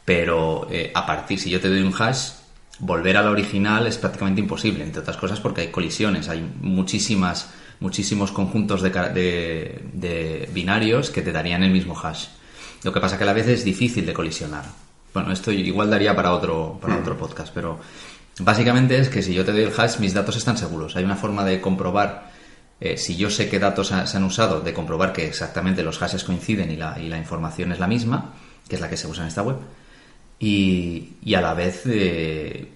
pero 0.05 0.67
eh, 0.72 0.91
a 0.93 1.05
partir, 1.05 1.39
si 1.39 1.50
yo 1.50 1.60
te 1.60 1.70
doy 1.70 1.82
un 1.82 1.93
hash, 1.98 2.29
volver 2.79 3.17
al 3.17 3.27
original 3.27 3.86
es 3.88 3.98
prácticamente 3.98 4.41
imposible, 4.41 4.84
entre 4.84 5.01
otras 5.01 5.17
cosas 5.17 5.39
porque 5.39 5.62
hay 5.62 5.67
colisiones, 5.67 6.29
hay 6.29 6.41
muchísimas, 6.62 7.50
muchísimos 7.79 8.32
conjuntos 8.32 8.82
de, 8.82 8.89
de- 8.89 9.82
de 9.93 10.50
binarios 10.53 11.10
que 11.10 11.22
te 11.22 11.32
darían 11.32 11.63
el 11.63 11.72
mismo 11.72 12.00
hash. 12.01 12.25
Lo 12.84 12.91
que 12.91 13.00
pasa 13.00 13.17
que 13.17 13.24
a 13.24 13.27
la 13.27 13.34
vez 13.34 13.48
es 13.48 13.63
difícil 13.63 14.05
de 14.05 14.13
colisionar. 14.13 14.65
Bueno, 15.13 15.32
esto 15.32 15.51
igual 15.51 15.89
daría 15.89 16.15
para 16.15 16.34
otro, 16.34 16.79
para 16.82 16.98
otro 16.98 17.17
podcast, 17.17 17.53
pero 17.53 17.79
básicamente 18.39 18.98
es 18.98 19.10
que 19.10 19.22
si 19.22 19.34
yo 19.34 19.46
te 19.46 19.51
doy 19.51 19.62
el 19.63 19.72
hash, 19.77 20.00
mis 20.00 20.13
datos 20.13 20.36
están 20.36 20.58
seguros. 20.58 20.96
Hay 20.96 21.03
una 21.03 21.15
forma 21.15 21.46
de 21.46 21.62
comprobar 21.62 22.32
eh, 22.85 22.97
si 22.97 23.15
yo 23.15 23.29
sé 23.29 23.47
qué 23.49 23.59
datos 23.59 23.91
ha- 23.93 24.05
se 24.05 24.17
han 24.17 24.23
usado, 24.25 24.59
de 24.59 24.73
comprobar 24.73 25.13
que 25.13 25.25
exactamente 25.25 25.83
los 25.83 25.97
hashes 25.99 26.23
coinciden 26.25 26.69
y 26.71 26.75
la, 26.75 26.99
y 26.99 27.07
la 27.07 27.17
información 27.17 27.71
es 27.71 27.79
la 27.79 27.87
misma, 27.87 28.33
que 28.67 28.75
es 28.75 28.81
la 28.81 28.89
que 28.89 28.97
se 28.97 29.07
usa 29.07 29.23
en 29.23 29.29
esta 29.29 29.41
web, 29.43 29.55
y, 30.39 31.13
y 31.23 31.33
a 31.35 31.41
la 31.41 31.53
vez 31.53 31.83
eh, 31.85 32.67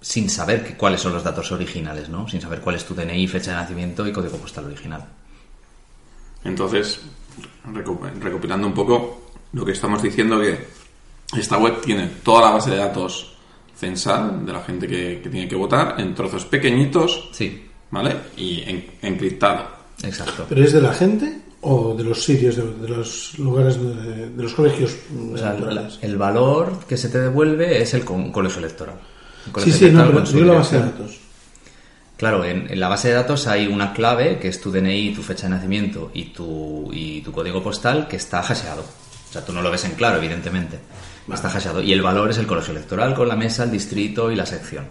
sin 0.00 0.28
saber 0.28 0.64
que- 0.64 0.74
cuáles 0.76 1.00
son 1.00 1.12
los 1.14 1.24
datos 1.24 1.50
originales, 1.52 2.08
¿no? 2.10 2.28
Sin 2.28 2.40
saber 2.42 2.60
cuál 2.60 2.76
es 2.76 2.84
tu 2.84 2.94
DNI, 2.94 3.26
fecha 3.28 3.52
de 3.52 3.56
nacimiento 3.56 4.06
y 4.06 4.12
código 4.12 4.36
postal 4.36 4.66
original. 4.66 5.04
Entonces, 6.44 7.00
recopilando 8.20 8.66
un 8.66 8.74
poco 8.74 9.30
lo 9.52 9.64
que 9.64 9.72
estamos 9.72 10.02
diciendo, 10.02 10.40
que 10.40 10.58
esta 11.38 11.56
web 11.58 11.80
tiene 11.80 12.08
toda 12.22 12.42
la 12.42 12.50
base 12.50 12.70
de 12.70 12.76
datos 12.76 13.36
censal 13.74 14.44
de 14.44 14.52
la 14.52 14.60
gente 14.62 14.86
que, 14.86 15.20
que 15.22 15.28
tiene 15.30 15.48
que 15.48 15.56
votar 15.56 15.98
en 15.98 16.14
trozos 16.14 16.44
pequeñitos, 16.44 17.30
Sí, 17.32 17.70
¿vale? 17.90 18.16
Y 18.36 18.62
en- 18.66 18.86
encriptado. 19.02 19.66
exacto. 20.02 20.46
¿Pero 20.48 20.64
es 20.64 20.72
de 20.72 20.80
la 20.80 20.92
gente 20.94 21.38
o 21.62 21.94
de 21.94 22.04
los 22.04 22.22
sitios, 22.22 22.56
de, 22.56 22.62
de 22.74 22.88
los 22.88 23.38
lugares, 23.38 23.80
de, 23.80 24.28
de 24.30 24.42
los 24.42 24.52
colegios 24.54 24.96
O 25.32 25.36
sea, 25.36 25.46
la- 25.46 25.52
electorales? 25.54 25.98
el 26.02 26.16
valor 26.16 26.80
que 26.88 26.96
se 26.96 27.08
te 27.08 27.18
devuelve 27.20 27.80
es 27.80 27.94
el 27.94 28.04
con- 28.04 28.30
colegio 28.32 28.58
electoral. 28.58 28.96
El 29.56 29.62
Sí, 29.62 29.72
sí, 29.72 29.90
no, 29.90 30.06
pero 30.10 30.20
digo 30.22 30.44
la 30.46 30.54
base 30.54 30.76
de 30.76 30.82
datos. 30.82 31.18
Claro, 32.16 32.44
en, 32.44 32.70
en 32.70 32.78
la 32.80 32.88
base 32.88 33.08
de 33.08 33.14
datos 33.14 33.46
hay 33.48 33.66
una 33.66 33.92
clave 33.92 34.38
que 34.38 34.48
es 34.48 34.60
tu 34.60 34.70
DNI, 34.70 35.12
tu 35.14 35.22
fecha 35.22 35.44
de 35.48 35.54
nacimiento 35.54 36.10
y 36.14 36.26
tu, 36.26 36.88
y 36.92 37.20
tu 37.22 37.32
código 37.32 37.62
postal 37.62 38.06
que 38.08 38.16
está 38.16 38.38
hasheado. 38.40 38.82
O 38.82 39.32
sea, 39.32 39.44
tú 39.44 39.52
no 39.52 39.60
lo 39.62 39.70
ves 39.70 39.84
en 39.84 39.92
claro, 39.94 40.18
evidentemente. 40.18 40.78
Está 41.32 41.48
hasheado. 41.48 41.82
Y 41.82 41.92
el 41.92 42.02
valor 42.02 42.30
es 42.30 42.38
el 42.38 42.46
colegio 42.46 42.70
electoral 42.72 43.14
con 43.14 43.26
la 43.26 43.34
mesa, 43.36 43.64
el 43.64 43.70
distrito 43.72 44.30
y 44.30 44.36
la 44.36 44.46
sección. 44.46 44.84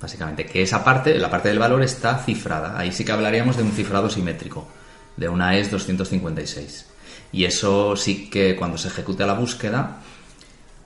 Básicamente. 0.00 0.46
Que 0.46 0.62
esa 0.62 0.84
parte, 0.84 1.18
la 1.18 1.30
parte 1.30 1.48
del 1.48 1.58
valor 1.58 1.82
está 1.82 2.18
cifrada. 2.18 2.78
Ahí 2.78 2.92
sí 2.92 3.04
que 3.04 3.12
hablaríamos 3.12 3.56
de 3.56 3.62
un 3.62 3.72
cifrado 3.72 4.10
simétrico, 4.10 4.66
de 5.16 5.28
una 5.28 5.50
AES 5.50 5.70
256. 5.70 6.86
Y 7.32 7.44
eso 7.44 7.96
sí 7.96 8.30
que 8.30 8.56
cuando 8.56 8.78
se 8.78 8.88
ejecuta 8.88 9.26
la 9.26 9.34
búsqueda, 9.34 9.98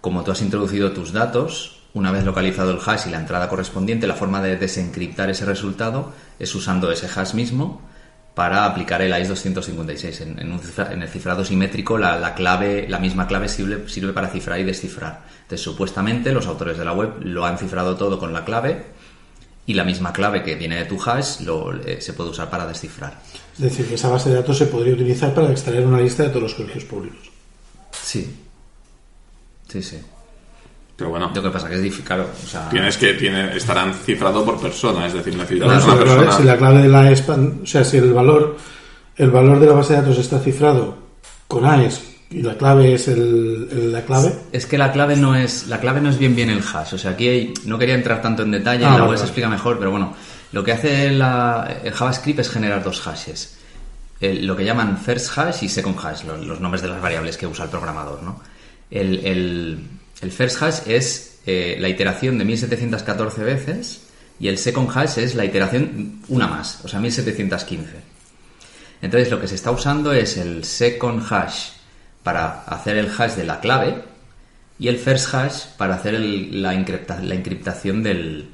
como 0.01 0.25
tú 0.25 0.33
has 0.33 0.43
introducido 0.43 0.93
tus 0.93 1.13
datos, 1.13 1.83
una 1.93 2.13
vez 2.13 2.25
localizado 2.25 2.71
el 2.71 2.79
hash 2.85 3.09
y 3.09 3.11
la 3.11 3.19
entrada 3.19 3.49
correspondiente, 3.49 4.07
la 4.07 4.15
forma 4.15 4.41
de 4.41 4.57
desencriptar 4.57 5.29
ese 5.31 5.45
resultado 5.45 6.13
es 6.39 6.55
usando 6.55 6.91
ese 6.91 7.09
hash 7.09 7.35
mismo 7.35 7.83
para 8.35 8.65
aplicar 8.65 9.03
el 9.03 9.13
AES 9.13 9.29
256. 9.29 10.21
En, 10.23 10.39
el 10.39 11.09
cifrado 11.09 11.45
simétrico, 11.45 11.99
la, 11.99 12.17
la 12.17 12.35
clave, 12.35 12.87
la 12.89 12.99
misma 12.99 13.27
clave 13.27 13.49
sirve, 13.49 13.89
sirve 13.89 14.13
para 14.13 14.29
cifrar 14.29 14.61
y 14.61 14.65
descifrar. 14.65 15.25
Entonces, 15.43 15.61
supuestamente, 15.61 16.33
los 16.33 16.47
autores 16.47 16.79
de 16.79 16.85
la 16.85 16.93
web 16.93 17.17
lo 17.23 17.45
han 17.45 17.59
cifrado 17.59 17.97
todo 17.97 18.19
con 18.19 18.33
la 18.33 18.45
clave 18.45 19.00
y 19.71 19.75
la 19.75 19.85
misma 19.85 20.13
clave 20.13 20.43
que 20.43 20.57
viene 20.57 20.75
de 20.75 20.85
tu 20.85 21.01
hash 21.01 21.43
lo, 21.43 21.73
eh, 21.73 22.01
se 22.01 22.13
puede 22.13 22.31
usar 22.31 22.51
para 22.51 22.67
descifrar. 22.67 23.21
Es 23.55 23.61
decir, 23.61 23.87
que 23.87 23.95
esa 23.95 24.09
base 24.09 24.29
de 24.29 24.35
datos 24.35 24.59
se 24.59 24.67
podría 24.67 24.95
utilizar 24.95 25.33
para 25.33 25.49
extraer 25.53 25.87
una 25.87 26.01
lista 26.01 26.25
de 26.25 26.31
todos 26.31 26.43
los 26.43 26.55
colegios 26.55 26.83
públicos. 26.85 27.31
Sí. 27.93 28.37
Sí, 29.69 29.81
sí. 29.81 29.97
Pero 30.97 31.11
bueno, 31.11 31.31
Lo 31.33 31.41
que 31.41 31.51
pasa 31.51 31.69
que 31.69 31.77
es 31.77 31.83
difícil, 31.83 32.05
claro. 32.05 32.27
O 32.45 32.49
sea, 32.49 32.69
tienes 32.69 32.99
que 32.99 33.15
tiene, 33.15 33.57
estarán 33.57 33.95
cifrado 33.95 34.45
por 34.45 34.61
persona, 34.61 35.07
es 35.07 35.13
decir, 35.13 35.35
Claro, 35.35 35.47
necesitarás 35.47 35.85
si, 35.85 35.89
una 35.89 35.95
la 35.95 36.03
clave, 36.05 36.21
persona. 36.25 36.37
si 36.39 36.45
la 36.49 36.57
clave 36.57 36.83
de 36.83 36.89
la 36.89 37.11
ESPAN, 37.13 37.61
o 37.63 37.67
sea, 37.67 37.85
si 37.85 37.97
el 37.99 38.13
valor, 38.13 38.57
el 39.19 39.31
valor 39.31 39.61
de 39.61 39.67
la 39.67 39.73
base 39.75 39.93
de 39.95 40.01
datos 40.01 40.19
está 40.19 40.41
cifrado 40.41 40.99
con 41.47 41.65
AES 41.65 42.10
y 42.31 42.43
la 42.43 42.57
clave 42.57 42.95
es 42.95 43.09
el, 43.09 43.69
el- 43.73 43.93
la 43.93 44.03
clave, 44.05 44.33
Es 44.53 44.67
que 44.67 44.79
la 44.79 44.93
clave 44.93 45.17
no 45.17 45.35
es 45.35 45.67
la 45.67 45.81
clave 45.81 46.01
no 46.01 46.11
es 46.11 46.19
bien 46.19 46.35
bien 46.37 46.49
el 46.51 46.61
hash. 46.63 46.95
O 46.95 46.99
sea, 46.99 47.13
aquí 47.13 47.29
hay- 47.29 47.55
no 47.65 47.79
quería 47.79 47.95
entrar 47.97 48.23
tanto 48.23 48.43
en 48.45 48.53
detalle, 48.53 48.85
Ah, 48.85 48.99
la 48.99 49.05
web 49.05 49.19
se 49.19 49.25
explica 49.25 49.49
mejor, 49.49 49.79
pero 49.79 49.91
bueno, 49.91 50.15
lo 50.53 50.63
que 50.65 50.73
hace 50.73 51.11
la- 51.11 51.81
el 51.83 51.93
JavaScript 51.93 52.39
es 52.39 52.49
generar 52.51 52.83
dos 52.85 53.01
hashes. 53.01 53.57
El- 54.21 54.47
lo 54.47 54.57
que 54.57 54.65
llaman 54.65 54.99
first 54.99 55.37
hash 55.39 55.63
y 55.65 55.69
second 55.69 55.97
hash, 56.05 56.25
lo- 56.25 56.37
los, 56.37 56.61
nombres 56.61 56.83
de 56.83 56.89
las 56.89 57.01
variables 57.01 57.37
que 57.37 57.47
usa 57.47 57.65
el 57.65 57.71
programador, 57.71 58.23
¿no? 58.23 58.41
El, 58.91 59.25
el- 59.27 59.79
el 60.21 60.31
first 60.33 60.63
hash 60.63 60.81
es 60.87 61.27
eh, 61.47 61.79
la 61.81 61.89
iteración 61.89 62.37
de 62.39 62.45
1714 62.45 63.43
veces 63.43 64.03
y 64.39 64.49
el 64.49 64.59
second 64.59 64.89
hash 64.95 65.19
es 65.19 65.35
la 65.35 65.45
iteración 65.47 66.21
una 66.29 66.47
más, 66.47 66.81
o 66.85 66.89
sea, 66.89 67.01
1715. 67.01 67.97
Entonces 69.03 69.31
lo 69.31 69.41
que 69.41 69.49
se 69.49 69.55
está 69.55 69.71
usando 69.71 70.13
es 70.13 70.37
el 70.37 70.63
second 70.65 71.23
hash 71.31 71.71
para 72.23 72.63
hacer 72.65 72.97
el 72.97 73.09
hash 73.17 73.33
de 73.35 73.45
la 73.45 73.61
clave 73.61 74.03
y 74.79 74.89
el 74.89 74.97
first 74.99 75.35
hash 75.35 75.65
para 75.77 75.95
hacer 75.95 76.15
el- 76.15 76.63
la, 76.63 76.75
encripta- 76.75 77.21
la 77.21 77.35
encriptación 77.35 78.03
del, 78.03 78.49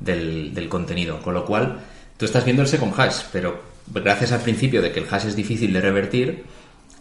del- 0.00 0.52
del 0.54 0.68
contenido. 0.68 1.20
Con 1.22 1.34
lo 1.34 1.44
cual, 1.44 1.80
tú 2.16 2.24
estás 2.24 2.44
viendo 2.44 2.62
el 2.62 2.68
second 2.68 2.92
hash, 2.98 3.22
pero 3.32 3.62
gracias 3.92 4.32
al 4.32 4.40
principio 4.40 4.80
de 4.82 4.92
que 4.92 5.00
el 5.00 5.06
hash 5.10 5.26
es 5.26 5.36
difícil 5.36 5.72
de 5.72 5.80
revertir, 5.80 6.44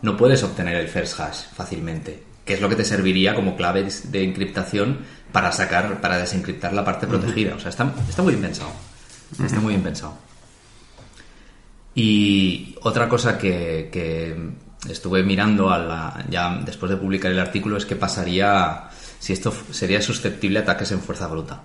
no 0.02 0.18
puedes 0.18 0.44
obtener 0.44 0.76
el 0.76 0.88
first 0.88 1.20
hash 1.20 1.38
fácilmente, 1.56 2.24
que 2.46 2.54
es 2.56 2.62
lo 2.62 2.68
que 2.70 2.76
te 2.76 2.84
serviría 2.86 3.36
como 3.36 3.56
clave 3.56 3.88
de 4.06 4.24
encriptación 4.24 5.00
para 5.32 5.52
sacar, 5.52 6.02
para 6.02 6.18
desencriptar 6.18 6.74
la 6.74 6.84
parte 6.84 7.08
protegida. 7.08 7.56
O 7.56 7.60
sea, 7.60 7.70
está, 7.70 7.92
está 8.10 8.22
muy 8.22 8.34
bien 8.34 8.44
pensado. 8.44 8.72
Está 9.44 9.60
muy 9.60 9.70
bien 9.74 9.82
pensado. 9.84 10.16
Y 11.96 12.76
otra 12.82 13.08
cosa 13.08 13.38
que, 13.38 13.90
que 13.92 14.36
estuve 14.90 15.24
mirando 15.24 15.70
a 15.72 15.78
la- 15.78 16.26
ya 16.30 16.60
después 16.66 16.90
de 16.90 16.98
publicar 16.98 17.32
el 17.32 17.40
artículo 17.40 17.78
es 17.78 17.86
qué 17.86 17.96
pasaría 17.96 18.90
si 19.20 19.34
esto 19.34 19.54
sería 19.72 20.02
susceptible 20.02 20.60
a 20.60 20.62
ataques 20.64 20.92
en 20.92 21.00
fuerza 21.02 21.28
bruta. 21.28 21.62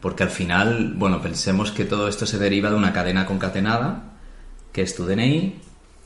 Porque 0.00 0.22
al 0.22 0.30
final, 0.30 0.94
bueno, 0.96 1.20
pensemos 1.20 1.70
que 1.72 1.84
todo 1.84 2.08
esto 2.08 2.24
se 2.24 2.38
deriva 2.38 2.70
de 2.70 2.76
una 2.76 2.92
cadena 2.92 3.26
concatenada, 3.26 4.04
que 4.72 4.82
es 4.82 4.94
tu 4.94 5.04
DNI, 5.04 5.60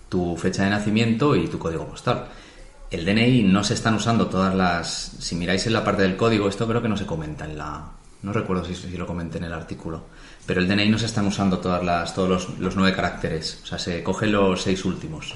tu 0.08 0.36
fecha 0.36 0.64
de 0.64 0.70
nacimiento 0.70 1.36
y 1.36 1.46
tu 1.48 1.58
código 1.58 1.86
postal. 1.86 2.26
El 2.90 3.04
DNI 3.04 3.42
no 3.44 3.62
se 3.64 3.74
están 3.74 3.94
usando 3.94 4.26
todas 4.28 4.54
las... 4.54 5.12
Si 5.18 5.34
miráis 5.36 5.66
en 5.66 5.72
la 5.74 5.84
parte 5.84 6.02
del 6.02 6.16
código, 6.16 6.48
esto 6.48 6.66
creo 6.66 6.82
que 6.82 6.88
no 6.88 6.96
se 6.96 7.06
comenta 7.06 7.44
en 7.44 7.56
la... 7.58 7.84
No 8.22 8.32
recuerdo 8.32 8.64
si, 8.64 8.74
si 8.74 8.96
lo 8.96 9.06
comenté 9.06 9.38
en 9.38 9.44
el 9.44 9.52
artículo. 9.52 10.04
Pero 10.46 10.60
el 10.60 10.68
DNI 10.68 10.88
no 10.88 10.98
se 10.98 11.06
están 11.06 11.26
usando 11.26 11.58
todas 11.58 11.82
las, 11.84 12.14
todos 12.14 12.28
los, 12.28 12.58
los 12.58 12.76
nueve 12.76 12.94
caracteres. 12.94 13.60
O 13.62 13.66
sea, 13.66 13.78
se 13.78 14.02
cogen 14.02 14.32
los 14.32 14.62
seis 14.62 14.84
últimos. 14.84 15.34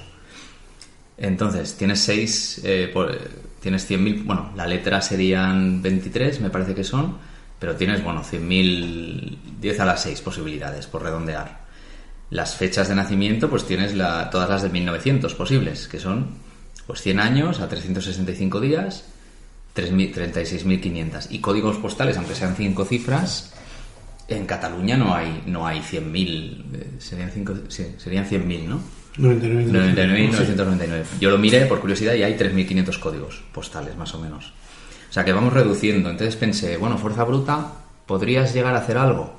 Entonces, 1.19 1.75
tienes 1.77 2.01
seis... 2.01 2.61
eh, 2.65 2.91
por- 2.93 3.11
eh, 3.13 3.19
tienes 3.61 3.89
100.000... 3.91 4.25
Bueno, 4.25 4.53
la 4.57 4.67
letra 4.67 5.01
serían 5.01 5.81
23, 5.83 6.41
me 6.41 6.51
parece 6.51 6.75
que 6.75 6.85
son. 6.85 7.17
Pero 7.59 7.75
tienes, 7.77 8.03
bueno, 8.05 8.23
100.000... 8.23 9.39
10 9.61 9.81
a 9.81 9.85
las 9.87 10.03
6 10.03 10.21
posibilidades, 10.21 10.87
por 10.87 11.03
redondear. 11.03 11.65
Las 12.31 12.57
fechas 12.57 12.89
de 12.89 12.95
nacimiento, 12.95 13.49
pues 13.49 13.65
tienes 13.67 13.95
la, 13.95 14.29
todas 14.31 14.49
las 14.51 14.63
de 14.63 14.69
1900 14.69 15.35
posibles, 15.35 15.89
que 15.89 15.99
son 15.99 16.29
pues 16.87 17.01
100 17.03 17.21
años 17.21 17.61
a 17.61 17.69
365 17.69 18.61
días, 18.61 19.05
3.000 19.75 20.13
36.500. 20.15 21.29
Y 21.31 21.39
códigos 21.41 21.77
postales, 21.79 22.17
aunque 22.17 22.35
sean 22.35 22.55
5 22.57 22.85
cifras, 22.85 23.53
en 24.29 24.45
Cataluña 24.45 24.97
no 24.97 25.15
hay 25.15 25.43
no 25.47 25.67
hay 25.67 25.79
100.000, 25.81 26.65
eh, 26.75 26.91
serían, 26.99 27.31
cinco, 27.33 27.55
sí, 27.69 27.87
serían 27.97 28.27
100.000, 28.29 28.65
¿no? 28.67 28.81
99. 29.17 29.95
99.999. 29.95 31.05
Yo 31.21 31.31
lo 31.31 31.39
miré 31.39 31.67
por 31.67 31.81
curiosidad 31.81 32.15
y 32.15 32.23
hay 32.23 32.35
3.500 32.35 32.99
códigos 32.99 33.43
postales, 33.53 33.97
más 33.97 34.15
o 34.15 34.19
menos. 34.19 34.53
O 35.09 35.13
sea 35.13 35.25
que 35.25 35.33
vamos 35.33 35.53
reduciendo. 35.53 36.11
Entonces 36.11 36.37
pensé, 36.37 36.77
bueno, 36.77 36.99
fuerza 36.99 37.25
bruta, 37.25 37.73
¿podrías 38.07 38.53
llegar 38.53 38.75
a 38.75 38.79
hacer 38.79 38.99
algo? 38.99 39.37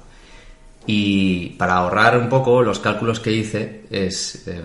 Y 0.88 1.50
para 1.57 1.75
ahorrar 1.75 2.17
un 2.17 2.29
poco, 2.29 2.63
los 2.63 2.79
cálculos 2.79 3.19
que 3.19 3.34
hice 3.34 3.84
es, 3.91 4.48
eh, 4.48 4.62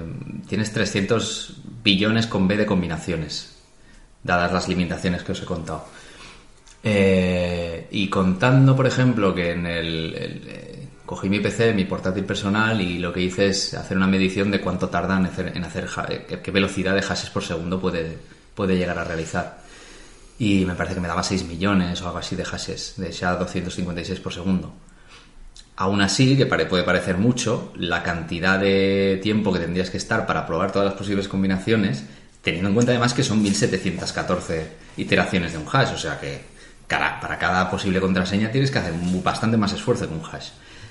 tienes 0.49 0.73
300 0.73 1.57
billones 1.83 2.29
con 2.29 2.47
B 2.47 2.57
de 2.57 2.65
combinaciones, 2.65 3.57
dadas 4.23 4.53
las 4.53 4.69
limitaciones 4.69 5.25
que 5.25 5.33
os 5.33 5.43
he 5.43 5.45
contado. 5.45 5.85
Eh, 6.85 7.89
y 7.91 8.09
contando, 8.09 8.75
por 8.77 8.87
ejemplo, 8.87 9.35
que 9.35 9.51
en 9.51 9.67
el, 9.67 10.15
el, 10.15 10.49
cogí 11.07 11.29
mi 11.29 11.41
PC, 11.41 11.75
mi 11.75 11.85
portátil 11.85 12.25
personal, 12.25 12.81
y 12.81 12.99
lo 12.99 13.13
que 13.13 13.21
hice 13.21 13.49
es 13.49 13.75
hacer 13.75 13.97
una 13.97 14.07
medición 14.07 14.51
de 14.51 14.61
cuánto 14.61 14.89
tarda 14.89 15.17
en 15.19 15.27
hacer, 15.27 15.53
en 15.57 15.65
hacer 15.65 15.89
ha- 15.97 16.07
eh, 16.11 16.41
qué 16.43 16.51
velocidad 16.51 16.95
de 16.95 17.03
hashes 17.03 17.31
por 17.31 17.43
segundo 17.45 17.81
puede, 17.81 18.19
puede 18.55 18.77
llegar 18.77 18.99
a 18.99 19.05
realizar. 19.05 19.59
Y 20.39 20.65
me 20.65 20.75
parece 20.75 20.95
que 20.97 21.01
me 21.01 21.09
daba 21.09 21.23
6 21.23 21.45
millones 21.45 22.01
o 22.03 22.07
algo 22.07 22.19
así 22.19 22.35
de 22.37 22.45
hashes, 22.45 22.95
de 22.97 23.11
SHA-256 23.11 24.21
por 24.21 24.33
segundo. 24.33 24.73
Aún 25.77 26.01
así, 26.03 26.37
que 26.37 26.47
puede 26.47 26.83
parecer 26.85 27.17
mucho, 27.17 27.73
la 27.77 28.03
cantidad 28.03 28.59
de 28.59 29.19
tiempo 29.23 29.53
que 29.53 29.59
tendrías 29.59 29.91
que 29.91 29.97
estar 29.97 30.27
para 30.27 30.47
probar 30.47 30.71
todas 30.73 30.87
las 30.87 30.95
posibles 30.95 31.29
combinaciones, 31.29 32.05
teniendo 32.43 32.69
en 32.69 32.75
cuenta 32.75 32.93
además 32.93 33.15
que 33.15 33.23
son 33.23 33.41
1714 33.43 34.69
iteraciones 34.97 35.53
de 35.53 35.59
un 35.59 35.67
hash, 35.73 35.93
o 35.95 35.99
sea 35.99 36.19
que 36.21 36.53
para 36.89 37.39
cada 37.39 37.71
posible 37.71 38.01
contraseña 38.01 38.51
tienes 38.51 38.71
que 38.71 38.79
hacer 38.79 38.93
bastante 39.25 39.57
más 39.57 39.73
esfuerzo 39.73 40.07
que 40.07 40.15
un 40.15 40.21
hash. 40.31 40.49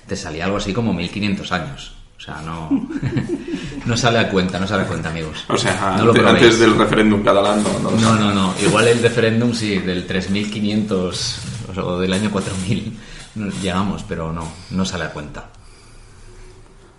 Te 0.07 0.15
salía 0.15 0.45
algo 0.45 0.57
así 0.57 0.73
como 0.73 0.93
1500 0.93 1.51
años. 1.51 1.93
O 2.17 2.23
sea, 2.23 2.41
no, 2.41 2.69
no 3.85 3.97
sale 3.97 4.19
a 4.19 4.29
cuenta, 4.29 4.59
no 4.59 4.67
sale 4.67 4.83
a 4.83 4.87
cuenta, 4.87 5.09
amigos. 5.09 5.43
O 5.47 5.57
sea, 5.57 5.95
No 5.97 6.13
lo 6.13 6.27
antes, 6.27 6.59
del 6.59 6.77
referéndum 6.77 7.23
catalán 7.23 7.63
no, 7.63 7.79
no 7.79 7.91
No, 7.91 8.15
no, 8.15 8.33
no. 8.33 8.53
Igual 8.61 8.87
el 8.87 9.01
referéndum 9.01 9.53
sí, 9.53 9.79
del 9.79 10.05
3500 10.05 11.39
o 11.77 11.99
del 11.99 12.13
año 12.13 12.29
4000 12.29 12.99
no 13.35 13.49
llegamos, 13.61 14.03
pero 14.07 14.31
no, 14.31 14.47
no 14.71 14.85
sale 14.85 15.05
a 15.05 15.11
cuenta. 15.11 15.49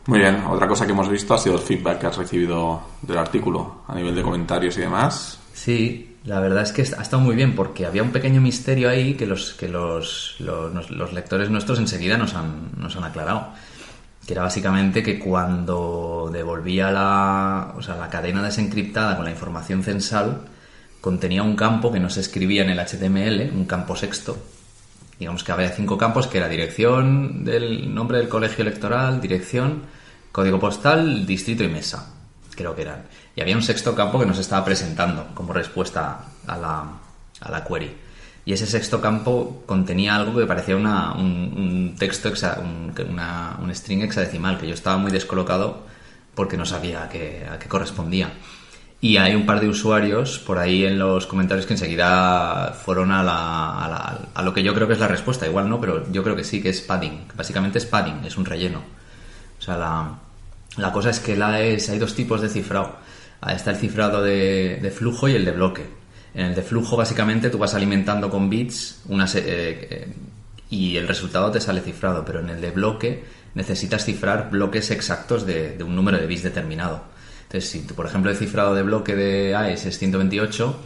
Muy 0.07 0.19
bien, 0.19 0.43
otra 0.49 0.67
cosa 0.67 0.87
que 0.87 0.93
hemos 0.93 1.09
visto 1.09 1.35
ha 1.35 1.39
sido 1.39 1.55
el 1.57 1.63
feedback 1.63 2.01
que 2.01 2.07
has 2.07 2.17
recibido 2.17 2.83
del 3.03 3.19
artículo 3.19 3.83
a 3.87 3.95
nivel 3.95 4.15
de 4.15 4.23
comentarios 4.23 4.77
y 4.77 4.81
demás. 4.81 5.39
Sí, 5.53 6.17
la 6.25 6.41
verdad 6.41 6.63
es 6.63 6.73
que 6.73 6.83
ha 6.83 7.03
estado 7.03 7.21
muy 7.21 7.35
bien 7.35 7.55
porque 7.55 7.85
había 7.85 8.03
un 8.03 8.13
pequeño 8.13 8.41
misterio 8.41 8.89
ahí 8.89 9.15
que 9.15 9.27
los 9.27 9.55
que 9.55 9.69
los, 9.69 10.37
los, 10.39 11.13
lectores 11.13 11.51
nuestros 11.51 11.79
enseguida 11.79 12.17
nos 12.17 12.35
han, 12.35 12.71
nos 12.77 12.97
han 12.97 13.05
aclarado. 13.05 13.49
Que 14.27 14.35
era 14.35 14.43
básicamente 14.43 15.03
que 15.03 15.19
cuando 15.19 16.31
devolvía 16.33 16.93
la, 16.93 17.75
o 17.77 17.83
sea, 17.83 17.97
la 17.97 18.09
cadena 18.09 18.41
desencriptada 18.43 19.17
con 19.17 19.25
la 19.25 19.33
información 19.33 19.83
censal, 19.83 20.43
contenía 21.01 21.43
un 21.43 21.57
campo 21.57 21.91
que 21.93 21.99
no 21.99 22.09
se 22.09 22.21
escribía 22.21 22.63
en 22.63 22.71
el 22.71 22.79
HTML, 22.79 23.51
un 23.53 23.65
campo 23.65 23.97
sexto. 23.97 24.39
Digamos 25.19 25.43
que 25.43 25.53
había 25.53 25.71
cinco 25.71 25.99
campos 25.99 26.29
que 26.29 26.39
era 26.39 26.49
dirección 26.49 27.45
del 27.45 27.93
nombre 27.93 28.19
del 28.19 28.29
colegio 28.29 28.63
electoral, 28.63 29.21
dirección, 29.21 29.83
código 30.31 30.61
postal, 30.61 31.27
distrito 31.27 31.65
y 31.65 31.69
mesa. 31.69 32.22
Creo 32.55 32.75
que 32.75 32.83
eran. 32.83 33.05
Y 33.35 33.41
había 33.41 33.57
un 33.57 33.63
sexto 33.63 33.95
campo 33.95 34.19
que 34.19 34.27
nos 34.27 34.39
estaba 34.39 34.65
presentando 34.65 35.29
como 35.35 35.53
respuesta 35.53 36.27
a 36.47 36.57
la, 36.57 36.85
a 37.41 37.51
la 37.51 37.65
query. 37.65 37.97
Y 38.45 38.53
ese 38.53 38.67
sexto 38.67 39.01
campo 39.01 39.63
contenía 39.67 40.17
algo 40.17 40.39
que 40.39 40.47
parecía 40.47 40.77
una, 40.77 41.13
un, 41.15 41.55
un 41.57 41.97
texto, 41.97 42.29
hexa- 42.31 42.59
un, 42.61 42.93
una, 43.11 43.57
un 43.63 43.73
string 43.75 44.03
hexadecimal, 44.03 44.59
que 44.59 44.67
yo 44.67 44.75
estaba 44.75 44.97
muy 44.99 45.13
descolocado 45.13 45.87
porque 46.35 46.57
no 46.57 46.67
sabía 46.67 47.05
a 47.05 47.09
qué, 47.09 47.47
a 47.51 47.59
qué 47.59 47.69
correspondía. 47.69 48.33
Y 49.01 49.17
hay 49.17 49.35
un 49.35 49.47
par 49.47 49.61
de 49.61 49.69
usuarios 49.69 50.39
por 50.39 50.59
ahí 50.59 50.85
en 50.85 50.99
los 50.99 51.27
comentarios 51.27 51.67
que 51.67 51.75
enseguida 51.75 52.73
fueron 52.85 53.13
a 53.13 53.23
la- 53.23 53.85
a 53.85 53.89
la- 53.89 54.19
a 54.35 54.43
lo 54.43 54.53
que 54.53 54.63
yo 54.63 54.75
creo 54.75 54.87
que 54.89 54.95
es 54.95 55.01
la 55.01 55.09
respuesta. 55.09 55.47
Igual 55.47 55.69
no, 55.71 55.81
pero 55.81 56.11
yo 56.13 56.23
creo 56.23 56.37
que 56.37 56.45
sí, 56.45 56.61
que 56.63 56.69
es 56.69 56.81
padding. 56.83 57.29
Básicamente 57.35 57.79
es 57.79 57.87
padding, 57.87 58.25
es 58.25 58.37
un 58.37 58.45
relleno. 58.45 58.81
O 59.59 59.63
sea, 59.63 59.77
la, 59.77 60.19
la 60.77 60.91
cosa 60.91 61.11
es 61.11 61.21
que 61.21 61.37
la 61.37 61.61
es, 61.61 61.89
hay 61.91 61.99
dos 61.99 62.15
tipos 62.15 62.41
de 62.41 62.49
cifrado. 62.49 62.97
Está 63.47 63.73
el 63.73 63.77
cifrado 63.77 64.23
de, 64.23 64.93
flujo 64.95 65.29
y 65.29 65.35
el 65.35 65.45
de 65.45 65.53
bloque. 65.53 65.87
En 66.35 66.47
el 66.47 66.55
de 66.55 66.63
flujo, 66.63 66.97
básicamente, 66.97 67.51
tú 67.51 67.59
vas 67.59 67.75
alimentando 67.75 68.31
con 68.31 68.49
bits 68.49 69.03
eh, 69.11 69.27
eh, 69.37 70.15
y 70.71 70.97
el 70.97 71.07
resultado 71.07 71.51
te 71.51 71.61
sale 71.61 71.81
cifrado, 71.81 72.25
pero 72.25 72.41
en 72.41 72.49
el 72.49 72.61
de 72.61 72.71
bloque 72.71 73.25
necesitas 73.55 74.05
cifrar 74.05 74.51
bloques 74.51 74.91
exactos 74.91 75.45
de, 75.45 75.77
un 75.85 75.95
número 75.95 76.19
de 76.19 76.27
bits 76.27 76.45
determinado. 76.45 77.03
Entonces, 77.43 77.69
si 77.69 77.81
por 77.81 78.07
ejemplo, 78.07 78.31
el 78.31 78.37
cifrado 78.37 78.75
de 78.75 78.83
bloque 78.83 79.15
de 79.15 79.55
AES 79.55 79.87
es 79.87 79.99
128, 79.99 80.77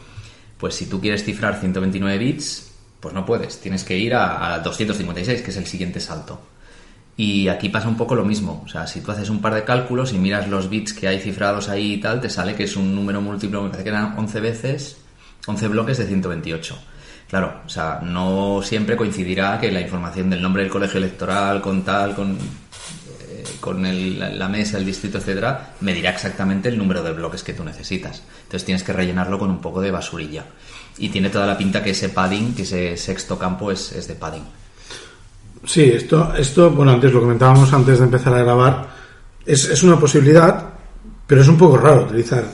pues 0.59 0.75
si 0.75 0.87
tú 0.87 1.00
quieres 1.00 1.23
cifrar 1.23 1.61
129 1.61 2.19
bits, 2.19 2.73
pues 2.99 3.14
no 3.14 3.25
puedes. 3.25 3.61
Tienes 3.61 3.85
que 3.85 3.97
ir 3.97 4.14
a, 4.14 4.55
a 4.55 4.59
256, 4.61 5.43
que 5.43 5.50
es 5.50 5.57
el 5.57 5.66
siguiente 5.66 6.00
salto. 6.00 6.40
Y 7.19 7.49
aquí 7.49 7.71
pasa 7.71 7.89
un 7.89 7.97
poco 7.97 8.15
lo 8.15 8.25
mismo. 8.25 8.63
O 8.65 8.69
sea, 8.69 8.87
si 8.87 9.01
tú 9.01 9.11
haces 9.11 9.31
un 9.31 9.41
par 9.41 9.55
de 9.55 9.65
cálculos 9.65 10.13
y 10.13 10.19
miras 10.19 10.49
los 10.49 10.69
bits 10.69 10.93
que 10.93 11.09
hay 11.09 11.19
cifrados 11.21 11.69
ahí 11.71 11.95
y 11.95 11.97
tal, 12.01 12.21
te 12.21 12.29
sale 12.29 12.55
que 12.55 12.65
es 12.65 12.77
un 12.77 12.95
número 12.95 13.21
múltiplo, 13.23 13.63
me 13.63 13.69
parece 13.71 13.85
que 13.85 13.91
eran 13.91 14.15
11 14.19 14.41
veces, 14.41 14.97
11 15.47 15.69
bloques 15.69 15.97
de 15.99 16.07
128. 16.07 16.79
Claro, 17.29 17.63
o 17.65 17.69
sea, 17.69 18.01
no 18.03 18.61
siempre 18.63 18.97
coincidirá 18.97 19.59
que 19.59 19.73
la 19.73 19.81
información 19.81 20.29
del 20.31 20.43
nombre 20.43 20.63
del 20.63 20.71
colegio 20.71 20.99
electoral 20.99 21.61
con 21.63 21.83
tal, 21.85 22.15
con, 22.15 22.33
eh, 22.37 23.45
con 23.61 23.85
el- 23.87 24.39
la, 24.39 24.49
mesa, 24.49 24.77
el 24.79 24.85
distrito, 24.85 25.19
etcétera, 25.19 25.71
me 25.81 25.95
dirá 25.95 26.11
exactamente 26.11 26.69
el 26.69 26.77
número 26.79 27.03
de 27.03 27.13
bloques 27.13 27.43
que 27.43 27.55
tú 27.55 27.65
necesitas. 27.65 28.23
Entonces 28.45 28.65
tienes 28.65 28.83
que 28.85 28.93
rellenarlo 28.93 29.39
con 29.39 29.51
un 29.51 29.61
poco 29.61 29.81
de 29.81 29.91
basurilla. 29.91 30.45
Y 30.99 31.09
tiene 31.09 31.31
toda 31.31 31.47
la 31.47 31.57
pinta 31.59 31.83
que 31.83 31.91
ese 31.91 32.11
padding, 32.11 32.55
que 32.55 32.63
ese 32.63 32.97
sexto 32.97 33.39
campo 33.39 33.73
es, 33.73 33.91
es 33.93 34.07
de 34.07 34.15
padding. 34.15 34.45
Sí, 35.65 35.83
esto, 35.83 36.33
esto, 36.37 36.71
bueno, 36.71 36.93
antes 36.93 37.13
lo 37.13 37.21
comentábamos 37.21 37.73
antes 37.73 37.99
de 37.99 38.05
empezar 38.05 38.35
a 38.35 38.43
grabar, 38.43 38.89
es, 39.45 39.69
es 39.69 39.83
una 39.83 39.99
posibilidad, 39.99 40.71
pero 41.27 41.41
es 41.41 41.49
un 41.49 41.57
poco 41.57 41.77
raro 41.77 42.05
utilizar 42.05 42.45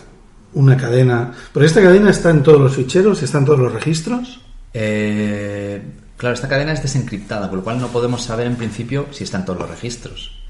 una 0.54 0.76
cadena. 0.76 1.32
Porque 1.52 1.66
esta 1.66 1.82
cadena 1.82 2.11
está 2.11 2.30
en 2.30 2.42
todos 2.42 2.61
los 2.61 2.75
ficheros, 2.75 3.23
está 3.23 3.38
en 3.38 3.44
todos 3.44 3.59
los 3.59 3.73
registros. 3.73 4.40
Eh, 4.75 5.82
claro, 6.16 6.35
esta 6.35 6.49
cadena 6.49 6.73
es 6.73 6.82
desencriptada, 6.82 7.49
con 7.49 7.59
lo 7.59 7.64
cual 7.64 7.80
no 7.80 7.88
podemos 7.88 8.23
saber 8.23 8.47
en 8.47 8.56
principio 8.56 9.06
si 9.11 9.25
están 9.25 9.44
todos 9.44 9.61
los 9.61 9.71
registros. 9.71 10.42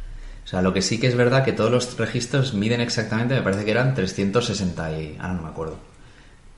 O 0.44 0.46
sea, 0.46 0.60
lo 0.60 0.72
que 0.72 0.82
sí 0.82 0.98
que 0.98 1.06
es 1.06 1.16
verdad 1.16 1.44
que 1.44 1.52
todos 1.52 1.70
los 1.70 1.96
registros 1.96 2.54
miden 2.54 2.80
exactamente, 2.80 3.34
me 3.34 3.42
parece 3.42 3.64
que 3.64 3.70
eran 3.70 3.94
360 3.94 5.00
y... 5.00 5.16
ahora 5.18 5.34
no 5.34 5.42
me 5.42 5.48
acuerdo. 5.48 5.76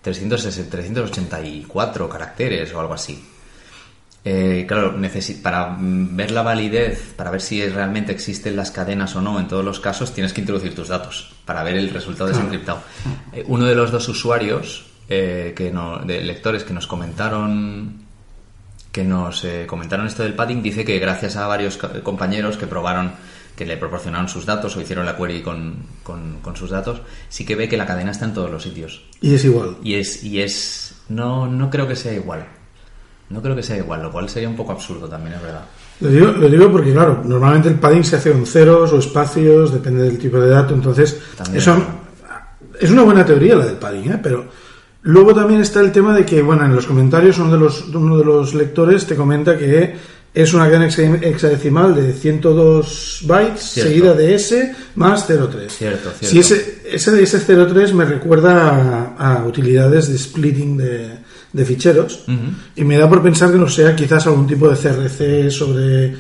360, 0.03 0.71
384 0.71 2.09
caracteres 2.09 2.75
o 2.75 2.81
algo 2.81 2.95
así. 2.95 3.25
Eh, 4.26 4.64
claro, 4.66 4.95
para 5.43 5.66
mm, 5.71 6.16
ver 6.16 6.31
la 6.31 6.43
validez, 6.43 7.12
para 7.14 7.31
ver 7.31 7.43
si 7.43 7.66
realmente 7.69 8.11
existen 8.12 8.57
las 8.57 8.71
cadenas 8.71 9.14
o 9.16 9.21
no 9.21 9.38
en 9.38 9.49
todos 9.49 9.64
los 9.64 9.81
casos, 9.81 10.14
tienes 10.14 10.33
que 10.33 10.40
introducir 10.40 10.75
tus 10.75 10.88
datos 10.88 11.33
para 11.45 11.62
ver 11.62 11.76
el 11.76 11.90
resultado 11.90 12.31
desencriptado. 12.31 12.83
Eh, 13.35 13.45
uno 13.49 13.66
de 13.66 13.75
los 13.75 13.90
dos 13.93 14.09
usuarios, 14.09 14.87
eh, 15.11 15.52
que 15.54 15.71
no, 15.71 15.99
de 15.99 16.23
lectores 16.23 16.64
que 16.64 16.73
nos 16.73 16.87
comentaron 16.87 18.02
que 18.93 19.02
nos 19.02 19.45
eh, 19.45 19.66
comentaron 19.66 20.07
esto 20.07 20.23
del 20.23 20.35
padding, 20.35 20.62
dice 20.62 20.85
que 20.85 21.00
gracias 21.00 21.35
a 21.35 21.49
varios 21.49 21.76
co- 21.76 21.88
compañeros 22.04 22.57
que 22.57 22.69
probaron, 22.69 23.11
que 23.57 23.66
le 23.66 23.77
proporcionaron 23.77 24.29
sus 24.29 24.46
datos 24.46 24.77
o 24.77 24.81
hicieron 24.81 25.05
la 25.05 25.16
query 25.16 25.42
con, 25.42 25.75
con- 26.05 26.38
con 26.40 26.55
sus 26.55 26.70
datos, 26.70 27.03
sí 27.29 27.44
que 27.44 27.57
ve 27.57 27.68
que 27.68 27.77
la 27.77 27.87
cadena 27.87 28.12
está 28.12 28.25
en 28.27 28.35
todos 28.35 28.53
los 28.53 28.62
sitios. 28.62 29.03
Y 29.20 29.35
es 29.35 29.44
igual. 29.44 29.79
Y 29.83 29.94
es, 29.94 30.22
y 30.22 30.40
es, 30.40 30.94
no, 31.09 31.49
no 31.49 31.70
creo 31.70 31.88
que 31.88 31.96
sea 31.96 32.12
igual. 32.12 32.46
No 33.35 33.42
creo 33.42 33.57
que 33.57 33.62
sea 33.62 33.77
igual, 33.77 34.01
lo 34.03 34.12
cual 34.12 34.29
sería 34.29 34.49
un 34.49 34.55
poco 34.57 34.73
absurdo 34.73 35.09
también, 35.09 35.35
es 35.35 35.42
verdad. 35.42 35.64
Lo 36.01 36.09
digo, 36.09 36.27
lo 36.29 36.49
digo 36.49 36.70
porque, 36.73 36.92
claro, 36.92 37.20
normalmente 37.25 37.68
el 37.68 37.75
padding 37.75 38.05
se 38.05 38.16
hace 38.16 38.31
con 38.33 38.47
ceros 38.47 38.92
o 38.92 38.99
espacios, 38.99 39.73
depende 39.73 40.03
del 40.05 40.18
tipo 40.18 40.38
de 40.40 40.49
dato. 40.51 40.73
Entonces, 40.75 41.18
También. 41.37 41.59
eso 41.59 41.77
es 42.81 42.90
una 42.90 43.03
buena 43.03 43.25
teoría 43.27 43.57
la 43.57 43.66
del 43.66 43.77
padding, 43.77 44.12
¿eh? 44.12 44.20
pero 44.23 44.47
luego 45.03 45.35
también 45.35 45.61
está 45.61 45.81
el 45.81 45.92
tema 45.92 46.14
de 46.16 46.25
que, 46.25 46.40
bueno, 46.42 46.64
en 46.64 46.75
los 46.75 46.87
comentarios 46.87 47.38
uno 47.38 47.53
de 47.53 47.59
los, 47.59 47.88
uno 47.88 48.18
de 48.18 48.25
los 48.25 48.55
lectores 48.55 49.05
te 49.07 49.14
comenta 49.16 49.57
que 49.59 49.94
es 50.35 50.53
una 50.53 50.64
cadena 50.64 50.87
hexa- 50.88 51.23
hexadecimal 51.23 51.94
de 51.94 52.12
102 52.12 53.20
bytes 53.27 53.61
Cierto. 53.62 53.88
seguida 53.90 54.14
de 54.14 54.35
S 54.35 54.75
más 54.97 55.27
03. 55.27 55.38
Cierto, 55.73 56.11
cierto. 56.11 56.11
Si 56.20 56.38
ese, 56.40 56.83
ese 56.90 57.23
ese 57.23 57.38
03 57.40 57.94
me 57.94 58.05
recuerda 58.05 59.14
a, 59.16 59.37
a 59.38 59.44
utilidades 59.47 60.09
de 60.09 60.18
splitting 60.18 60.77
de, 60.77 61.18
de 61.55 61.64
ficheros 61.64 62.25
y 62.77 62.85
me 62.85 62.99
da 62.99 63.09
por 63.09 63.23
pensar 63.23 63.51
que 63.51 63.57
no 63.59 63.69
sea 63.69 63.97
quizás 63.97 64.27
algún 64.27 64.47
tipo 64.47 64.69
de 64.69 64.77
CRC 64.77 65.51
sobre 65.51 66.14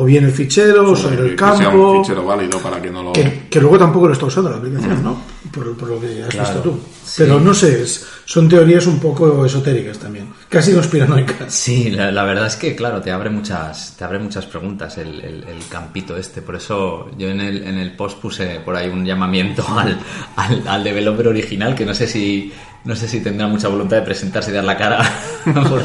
o 0.00 0.04
bien 0.04 0.24
el 0.24 0.30
fichero 0.32 0.92
o 0.92 0.96
sobre 0.96 1.16
que- 1.16 1.22
el 1.22 1.30
que 1.36 1.44
sea 1.44 1.52
un 1.54 1.58
campo 1.60 2.02
fichero 2.02 2.24
válido 2.24 2.58
para 2.60 2.80
que 2.80 2.88
no 2.90 3.02
lo... 3.02 3.12
que, 3.12 3.46
que 3.50 3.60
luego 3.60 3.78
tampoco 3.78 4.06
lo 4.06 4.12
está 4.14 4.26
usando 4.26 4.48
la 4.50 4.56
aplicación, 4.56 5.02
¿no? 5.02 5.20
Por, 5.52 5.76
por 5.76 5.88
lo 5.88 6.00
que 6.00 6.22
has 6.22 6.28
Claro, 6.28 6.48
visto 6.54 6.70
tú. 6.70 6.78
sí. 7.04 7.14
Pero 7.18 7.40
no 7.40 7.52
sé, 7.52 7.84
son 8.24 8.48
teorías 8.48 8.86
un 8.86 9.00
poco 9.00 9.44
esotéricas 9.44 9.98
también, 9.98 10.28
casi 10.48 10.72
conspiranoicas. 10.72 11.52
Sí, 11.52 11.90
la, 11.90 12.12
la 12.12 12.22
verdad 12.22 12.46
es 12.46 12.54
que, 12.54 12.76
claro, 12.76 13.00
te 13.00 13.10
abre 13.10 13.28
muchas, 13.30 13.96
te 13.98 14.04
abre 14.04 14.20
muchas 14.20 14.46
preguntas 14.46 14.98
el, 14.98 15.20
el- 15.20 15.44
el 15.48 15.66
campito 15.68 16.16
este. 16.16 16.42
Por 16.42 16.54
eso 16.54 17.10
yo 17.18 17.28
en 17.28 17.40
el, 17.40 17.64
en 17.64 17.78
el 17.78 17.96
post 17.96 18.18
puse 18.20 18.60
por 18.64 18.76
ahí 18.76 18.88
un 18.88 19.04
llamamiento 19.04 19.64
al, 19.76 19.98
al, 20.36 20.62
al 20.68 20.84
developer 20.84 21.26
original, 21.26 21.74
que 21.74 21.84
no 21.84 21.94
sé 21.94 22.06
si, 22.06 22.52
no 22.84 22.96
sé 22.96 23.08
si 23.08 23.20
tendrá 23.20 23.46
mucha 23.46 23.68
voluntad 23.68 23.96
de 23.98 24.02
presentarse 24.02 24.50
y 24.50 24.54
dar 24.54 24.64
la 24.64 24.76
cara 24.76 24.98
por, 25.44 25.82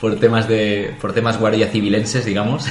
por 0.00 0.20
temas 0.20 0.48
de, 0.48 0.94
por 1.00 1.12
temas 1.12 1.38
guardia 1.38 1.68
civilenses, 1.68 2.24
digamos. 2.24 2.66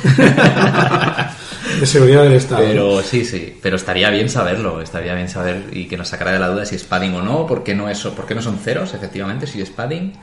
De 1.79 1.85
seguridad 1.85 2.23
del 2.23 2.33
Estado. 2.33 2.61
Pero 2.63 3.03
sí, 3.03 3.23
sí, 3.25 3.57
pero 3.61 3.75
estaría 3.75 4.09
bien 4.09 4.29
saberlo, 4.29 4.81
estaría 4.81 5.13
bien 5.13 5.29
saber 5.29 5.65
y 5.71 5.87
que 5.87 5.97
nos 5.97 6.07
sacara 6.07 6.31
de 6.31 6.39
la 6.39 6.47
duda 6.47 6.65
si 6.65 6.75
es 6.75 6.83
padding 6.83 7.13
o 7.15 7.21
no, 7.21 7.45
por 7.45 7.63
qué 7.63 7.75
no, 7.75 7.89
es, 7.89 7.99
por 7.99 8.25
qué 8.25 8.33
no 8.33 8.41
son 8.41 8.57
ceros, 8.57 8.93
efectivamente, 8.93 9.45
si 9.45 9.61
es 9.61 9.69
padding, 9.69 10.13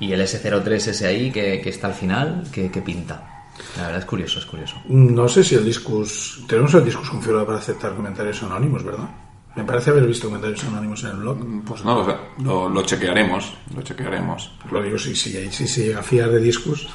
y 0.00 0.12
el 0.12 0.20
S03 0.20 0.72
ese 0.72 1.06
ahí 1.06 1.30
que, 1.30 1.60
que 1.60 1.68
está 1.68 1.88
al 1.88 1.94
final, 1.94 2.44
que, 2.52 2.70
que 2.70 2.80
pinta. 2.82 3.36
La 3.76 3.84
verdad 3.84 4.00
es 4.00 4.06
curioso, 4.06 4.38
es 4.38 4.46
curioso. 4.46 4.76
No 4.88 5.28
sé 5.28 5.42
si 5.42 5.54
el 5.54 5.64
discus. 5.64 6.44
Tenemos 6.46 6.72
el 6.74 6.84
discus 6.84 7.08
configurado 7.08 7.46
para 7.46 7.58
aceptar 7.58 7.94
comentarios 7.94 8.42
anónimos, 8.42 8.84
¿verdad? 8.84 9.08
Me 9.56 9.64
parece 9.64 9.90
haber 9.90 10.06
visto 10.06 10.26
comentarios 10.28 10.62
anónimos 10.64 11.02
en 11.04 11.10
el 11.10 11.16
blog. 11.16 11.38
Pues 11.66 11.82
no, 11.84 11.98
o 12.00 12.04
sea, 12.04 12.20
lo, 12.44 12.68
lo 12.68 12.82
chequearemos, 12.82 13.54
lo 13.74 13.82
chequearemos. 13.82 14.52
Lo 14.70 14.82
digo 14.82 14.98
si, 14.98 15.16
si, 15.16 15.50
si 15.50 15.66
se 15.66 15.84
llega 15.86 16.00
a 16.00 16.02
fiar 16.02 16.30
de 16.30 16.40
discus. 16.40 16.86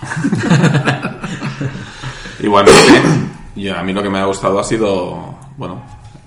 Igualmente, 2.40 3.02
y 3.56 3.68
a 3.70 3.82
mí 3.84 3.94
lo 3.94 4.04
que 4.04 4.10
me 4.10 4.20
ha 4.20 4.26
gustado 4.26 4.60
ha 4.60 4.64
sido, 4.64 5.36
bueno, 5.58 5.82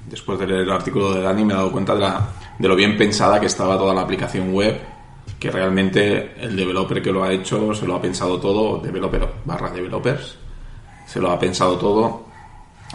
después 0.08 0.38
de 0.38 0.46
leer 0.46 0.60
el 0.62 0.70
artículo 0.72 1.14
de 1.14 1.22
Dani 1.22 1.44
me 1.44 1.52
he 1.52 1.56
dado 1.56 1.70
cuenta 1.72 1.94
de, 1.94 2.00
la- 2.00 2.28
de 2.58 2.68
lo 2.68 2.76
bien 2.76 2.96
pensada 2.96 3.40
que 3.40 3.46
estaba 3.46 3.76
toda 3.78 3.94
la 3.94 4.02
aplicación 4.02 4.52
web, 4.52 4.80
que 5.38 5.50
realmente 5.50 6.34
el 6.40 6.56
developer 6.56 7.02
que 7.02 7.12
lo 7.12 7.24
ha 7.24 7.32
hecho 7.32 7.74
se 7.74 7.86
lo 7.86 7.94
ha 7.96 8.00
pensado 8.02 8.38
todo, 8.40 8.78
developer 8.80 9.28
barra 9.44 9.70
developers, 9.70 10.36
se 11.06 11.20
lo 11.20 11.30
ha 11.30 11.38
pensado 11.38 11.76
todo. 11.76 12.23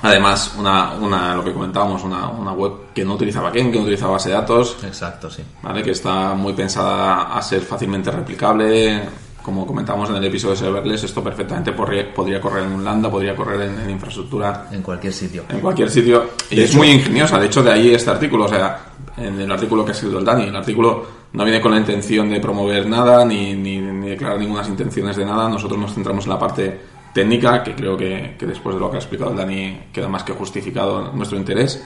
Además, 0.02 0.54
una, 0.58 0.94
una 0.94 1.36
lo 1.36 1.44
que 1.44 1.52
comentábamos, 1.54 2.04
una, 2.04 2.28
una 2.30 2.52
web 2.54 2.72
que 2.94 3.04
no 3.04 3.16
utilizaba 3.16 3.52
Ken, 3.52 3.72
que 3.72 3.78
no 3.78 3.84
utilizaba 3.84 4.14
base 4.14 4.30
de 4.30 4.36
datos, 4.36 4.78
Exacto, 4.84 5.30
sí. 5.30 5.44
¿vale? 5.62 5.84
que 5.84 5.92
está 5.92 6.34
muy 6.36 6.54
pensada 6.54 7.36
a 7.36 7.42
ser 7.42 7.62
fácilmente 7.62 8.10
replicable. 8.12 9.02
Como 9.44 9.66
comentábamos 9.66 10.10
en 10.10 10.18
el 10.18 10.26
episodio 10.26 10.54
de 10.54 10.60
serverless, 10.60 11.04
esto 11.06 11.24
perfectamente 11.24 11.72
podría, 11.72 12.14
podría 12.14 12.40
correr 12.42 12.66
en 12.66 12.74
un 12.74 12.84
lambda, 12.84 13.10
podría 13.10 13.36
correr 13.36 13.62
en, 13.62 13.80
en 13.80 13.90
infraestructura, 13.90 14.68
En 14.72 14.82
cualquier 14.84 15.12
sitio. 15.14 15.44
en 15.50 15.60
cualquier 15.62 15.90
sitio. 15.90 16.24
Y 16.52 16.58
De 16.58 16.64
es 16.66 16.70
hecho- 16.70 16.78
muy 16.80 16.92
ingeniosa. 16.92 17.40
De 17.40 17.46
hecho, 17.48 17.64
de 17.64 17.72
ahí 17.72 17.94
este 17.94 18.12
artículo. 18.12 18.46
O 18.46 18.50
sea, 18.50 18.80
en 19.18 19.40
el 19.40 19.52
artículo 19.52 19.84
que 19.86 19.92
ha 19.92 19.94
escrito 19.96 20.20
el 20.20 20.26
Dani, 20.26 20.44
el 20.44 20.56
artículo 20.56 21.06
no 21.34 21.44
viene 21.44 21.62
con 21.62 21.72
la 21.72 21.78
intención 21.78 22.30
de 22.30 22.40
promover 22.40 22.86
nada 22.88 23.24
ni, 23.26 23.54
ni, 23.56 23.78
ni 23.80 24.10
declarar 24.10 24.38
ninguna 24.40 24.66
intenciones 24.68 25.16
de 25.16 25.26
nada. 25.26 25.50
Nosotros 25.50 25.80
nos 25.80 25.94
centramos 25.94 26.26
en 26.26 26.30
la 26.32 26.38
parte 26.40 26.80
técnica, 27.14 27.64
que 27.64 27.76
creo 27.76 27.96
que, 27.98 28.36
que 28.38 28.46
después 28.46 28.76
de 28.76 28.82
lo 28.82 28.90
que 28.90 28.98
ha 28.98 29.00
explicado 29.00 29.32
el 29.32 29.38
Dani 29.38 29.80
queda 29.94 30.08
más 30.08 30.24
que 30.24 30.34
justificado 30.34 31.12
nuestro 31.14 31.38
interés. 31.38 31.84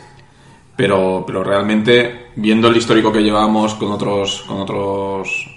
Pero, 0.75 1.23
pero 1.27 1.43
realmente 1.43 2.31
viendo 2.35 2.67
el 2.67 2.77
histórico 2.77 3.11
que 3.11 3.21
llevamos 3.21 3.75
con 3.75 3.91
otros 3.91 4.43
con 4.47 4.61
otros 4.61 5.47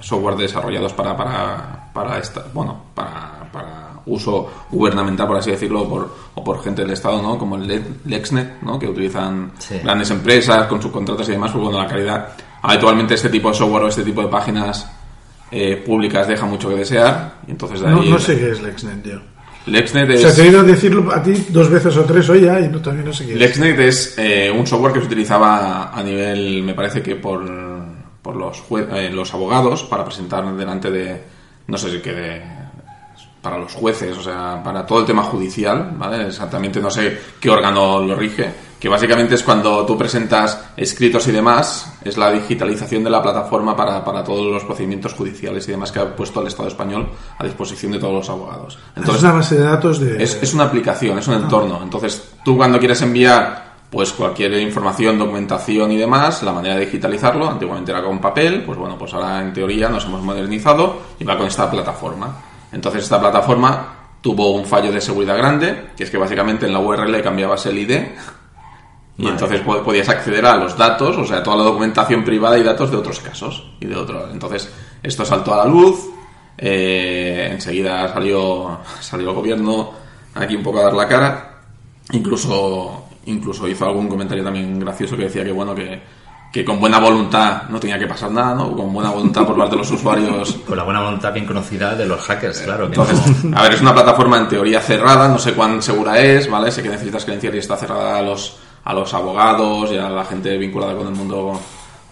software 0.00 0.34
desarrollados 0.36 0.92
para 0.92 1.16
para, 1.16 1.90
para 1.94 2.18
esta 2.18 2.44
bueno 2.52 2.86
para, 2.92 3.48
para 3.52 3.92
uso 4.06 4.50
gubernamental 4.72 5.28
por 5.28 5.36
así 5.36 5.52
decirlo 5.52 5.88
por, 5.88 6.12
o 6.34 6.42
por 6.42 6.60
gente 6.62 6.82
del 6.82 6.90
estado 6.90 7.22
no 7.22 7.38
como 7.38 7.54
el 7.56 7.68
Le- 7.68 7.84
Lexnet 8.04 8.60
no 8.62 8.76
que 8.78 8.88
utilizan 8.88 9.52
Sí. 9.58 9.78
grandes 9.78 10.10
empresas 10.10 10.66
con 10.66 10.82
subcontratas 10.82 11.28
y 11.28 11.32
demás 11.32 11.52
pues 11.52 11.62
bueno 11.62 11.78
la 11.78 11.86
calidad 11.86 12.30
habitualmente 12.60 13.14
este 13.14 13.28
tipo 13.28 13.48
de 13.50 13.54
software 13.54 13.84
o 13.84 13.88
este 13.88 14.02
tipo 14.02 14.22
de 14.22 14.28
páginas 14.28 14.90
eh, 15.56 15.76
públicas 15.76 16.26
deja 16.26 16.46
mucho 16.46 16.68
que 16.68 16.76
desear 16.76 17.34
y 17.46 17.52
entonces 17.52 17.80
de 17.80 17.88
No, 17.88 18.00
ahí 18.00 18.10
no 18.10 18.18
sé 18.18 18.36
qué 18.38 18.50
es 18.50 18.60
LexNet, 18.60 19.02
tío. 19.02 19.20
Lexnet 19.66 20.10
O 20.10 20.12
es 20.12 20.20
sea, 20.20 20.34
te 20.34 20.42
he 20.42 20.48
oído 20.48 20.62
decirlo 20.62 21.10
a 21.10 21.22
ti 21.22 21.32
dos 21.48 21.70
veces 21.70 21.96
o 21.96 22.04
tres 22.04 22.28
hoy 22.28 22.42
ya 22.42 22.60
y 22.60 22.68
no, 22.68 22.80
todavía 22.80 23.04
no 23.04 23.12
sé 23.14 23.24
qué 23.24 23.32
es. 23.32 23.38
LexNet 23.38 23.78
es 23.80 24.14
eh, 24.18 24.50
un 24.54 24.66
software 24.66 24.92
que 24.92 25.00
se 25.00 25.06
utilizaba 25.06 25.90
a 25.90 26.02
nivel, 26.02 26.62
me 26.62 26.74
parece 26.74 27.00
que 27.02 27.16
por, 27.16 27.42
por 28.20 28.36
los, 28.36 28.62
jue- 28.68 28.86
eh, 28.94 29.10
los 29.10 29.32
abogados 29.32 29.84
para 29.84 30.04
presentar 30.04 30.44
delante 30.54 30.90
de, 30.90 31.22
no 31.68 31.78
sé 31.78 31.90
si 31.90 31.98
que 32.00 32.12
de 32.12 32.42
para 33.40 33.58
los 33.58 33.72
jueces, 33.74 34.16
o 34.16 34.22
sea, 34.22 34.62
para 34.64 34.84
todo 34.86 35.00
el 35.00 35.06
tema 35.06 35.22
judicial, 35.22 35.92
¿vale? 35.98 36.26
Exactamente 36.28 36.80
no 36.80 36.90
sé 36.90 37.18
qué 37.38 37.50
órgano 37.50 38.00
lo 38.02 38.14
rige, 38.16 38.50
que 38.84 38.90
básicamente 38.90 39.34
es 39.34 39.42
cuando 39.42 39.86
tú 39.86 39.96
presentas 39.96 40.62
escritos 40.76 41.26
y 41.28 41.32
demás, 41.32 41.90
es 42.04 42.18
la 42.18 42.30
digitalización 42.30 43.02
de 43.02 43.08
la 43.08 43.22
plataforma 43.22 43.74
para, 43.74 44.04
para 44.04 44.22
todos 44.22 44.52
los 44.52 44.62
procedimientos 44.62 45.14
judiciales 45.14 45.66
y 45.66 45.70
demás 45.70 45.90
que 45.90 46.00
ha 46.00 46.14
puesto 46.14 46.42
el 46.42 46.48
Estado 46.48 46.68
español 46.68 47.08
a 47.38 47.44
disposición 47.44 47.92
de 47.92 47.98
todos 47.98 48.12
los 48.12 48.28
abogados. 48.28 48.78
Entonces, 48.94 49.16
es 49.16 49.22
una 49.22 49.32
base 49.32 49.56
de 49.56 49.62
datos 49.62 50.00
de... 50.00 50.22
Es, 50.22 50.34
es 50.42 50.52
una 50.52 50.64
aplicación, 50.64 51.18
es 51.18 51.26
un 51.26 51.36
entorno. 51.36 51.80
Entonces, 51.82 52.32
tú 52.44 52.58
cuando 52.58 52.78
quieres 52.78 53.00
enviar 53.00 53.72
pues 53.88 54.12
cualquier 54.12 54.52
información, 54.60 55.18
documentación 55.18 55.90
y 55.90 55.96
demás, 55.96 56.42
la 56.42 56.52
manera 56.52 56.74
de 56.74 56.84
digitalizarlo, 56.84 57.48
antiguamente 57.48 57.90
era 57.90 58.02
con 58.02 58.18
papel, 58.18 58.64
pues 58.66 58.76
bueno, 58.76 58.98
pues 58.98 59.14
ahora 59.14 59.40
en 59.40 59.54
teoría 59.54 59.88
nos 59.88 60.04
hemos 60.04 60.20
modernizado 60.20 60.98
y 61.18 61.24
va 61.24 61.38
con 61.38 61.46
esta 61.46 61.70
plataforma. 61.70 62.36
Entonces 62.70 63.04
esta 63.04 63.18
plataforma 63.18 63.94
tuvo 64.20 64.50
un 64.50 64.66
fallo 64.66 64.92
de 64.92 65.00
seguridad 65.00 65.38
grande, 65.38 65.86
que 65.96 66.04
es 66.04 66.10
que 66.10 66.18
básicamente 66.18 66.66
en 66.66 66.74
la 66.74 66.80
URL 66.80 67.22
cambiabas 67.22 67.64
el 67.64 67.78
ID 67.78 68.00
y 69.16 69.28
entonces 69.28 69.60
podías 69.60 70.08
acceder 70.08 70.44
a 70.44 70.56
los 70.56 70.76
datos, 70.76 71.16
o 71.16 71.24
sea, 71.24 71.42
toda 71.42 71.58
la 71.58 71.64
documentación 71.64 72.24
privada 72.24 72.58
y 72.58 72.62
datos 72.62 72.90
de 72.90 72.96
otros 72.96 73.20
casos 73.20 73.64
y 73.80 73.86
de 73.86 73.94
otros. 73.94 74.30
Entonces 74.32 74.72
esto 75.02 75.24
saltó 75.24 75.54
a 75.54 75.58
la 75.58 75.66
luz, 75.66 76.10
eh, 76.58 77.48
enseguida 77.52 78.12
salió 78.12 78.78
salió 79.00 79.30
el 79.30 79.34
gobierno 79.34 79.92
aquí 80.34 80.56
un 80.56 80.62
poco 80.62 80.80
a 80.80 80.84
dar 80.84 80.94
la 80.94 81.08
cara, 81.08 81.60
incluso 82.12 83.04
incluso 83.26 83.68
hizo 83.68 83.86
algún 83.86 84.08
comentario 84.08 84.44
también 84.44 84.78
gracioso 84.78 85.16
que 85.16 85.24
decía 85.24 85.44
que 85.44 85.52
bueno 85.52 85.74
que 85.74 86.02
que 86.54 86.64
con 86.64 86.78
buena 86.78 87.00
voluntad 87.00 87.64
no 87.68 87.80
tenía 87.80 87.98
que 87.98 88.06
pasar 88.06 88.30
nada, 88.30 88.54
¿no? 88.54 88.76
Con 88.76 88.92
buena 88.92 89.10
voluntad 89.10 89.44
por 89.44 89.56
parte 89.56 89.72
de 89.72 89.78
los 89.78 89.90
usuarios. 89.90 90.52
Con 90.68 90.76
la 90.76 90.84
buena 90.84 91.00
voluntad 91.00 91.32
bien 91.32 91.46
conocida 91.46 91.96
de 91.96 92.06
los 92.06 92.20
hackers, 92.20 92.60
claro. 92.60 92.86
Entonces, 92.86 93.18
a 93.52 93.62
ver, 93.62 93.74
es 93.74 93.80
una 93.80 93.92
plataforma 93.92 94.38
en 94.38 94.46
teoría 94.46 94.80
cerrada, 94.80 95.26
no 95.26 95.36
sé 95.36 95.52
cuán 95.52 95.82
segura 95.82 96.16
es, 96.20 96.48
¿vale? 96.48 96.70
Sé 96.70 96.80
que 96.80 96.90
necesitas 96.90 97.24
credencial 97.24 97.56
y 97.56 97.58
está 97.58 97.76
cerrada 97.76 98.18
a 98.18 98.22
los, 98.22 98.56
a 98.84 98.92
los 98.92 99.12
abogados 99.14 99.90
y 99.92 99.96
a 99.96 100.08
la 100.08 100.24
gente 100.24 100.56
vinculada 100.58 100.94
con 100.96 101.06
el 101.06 101.14
mundo 101.14 101.58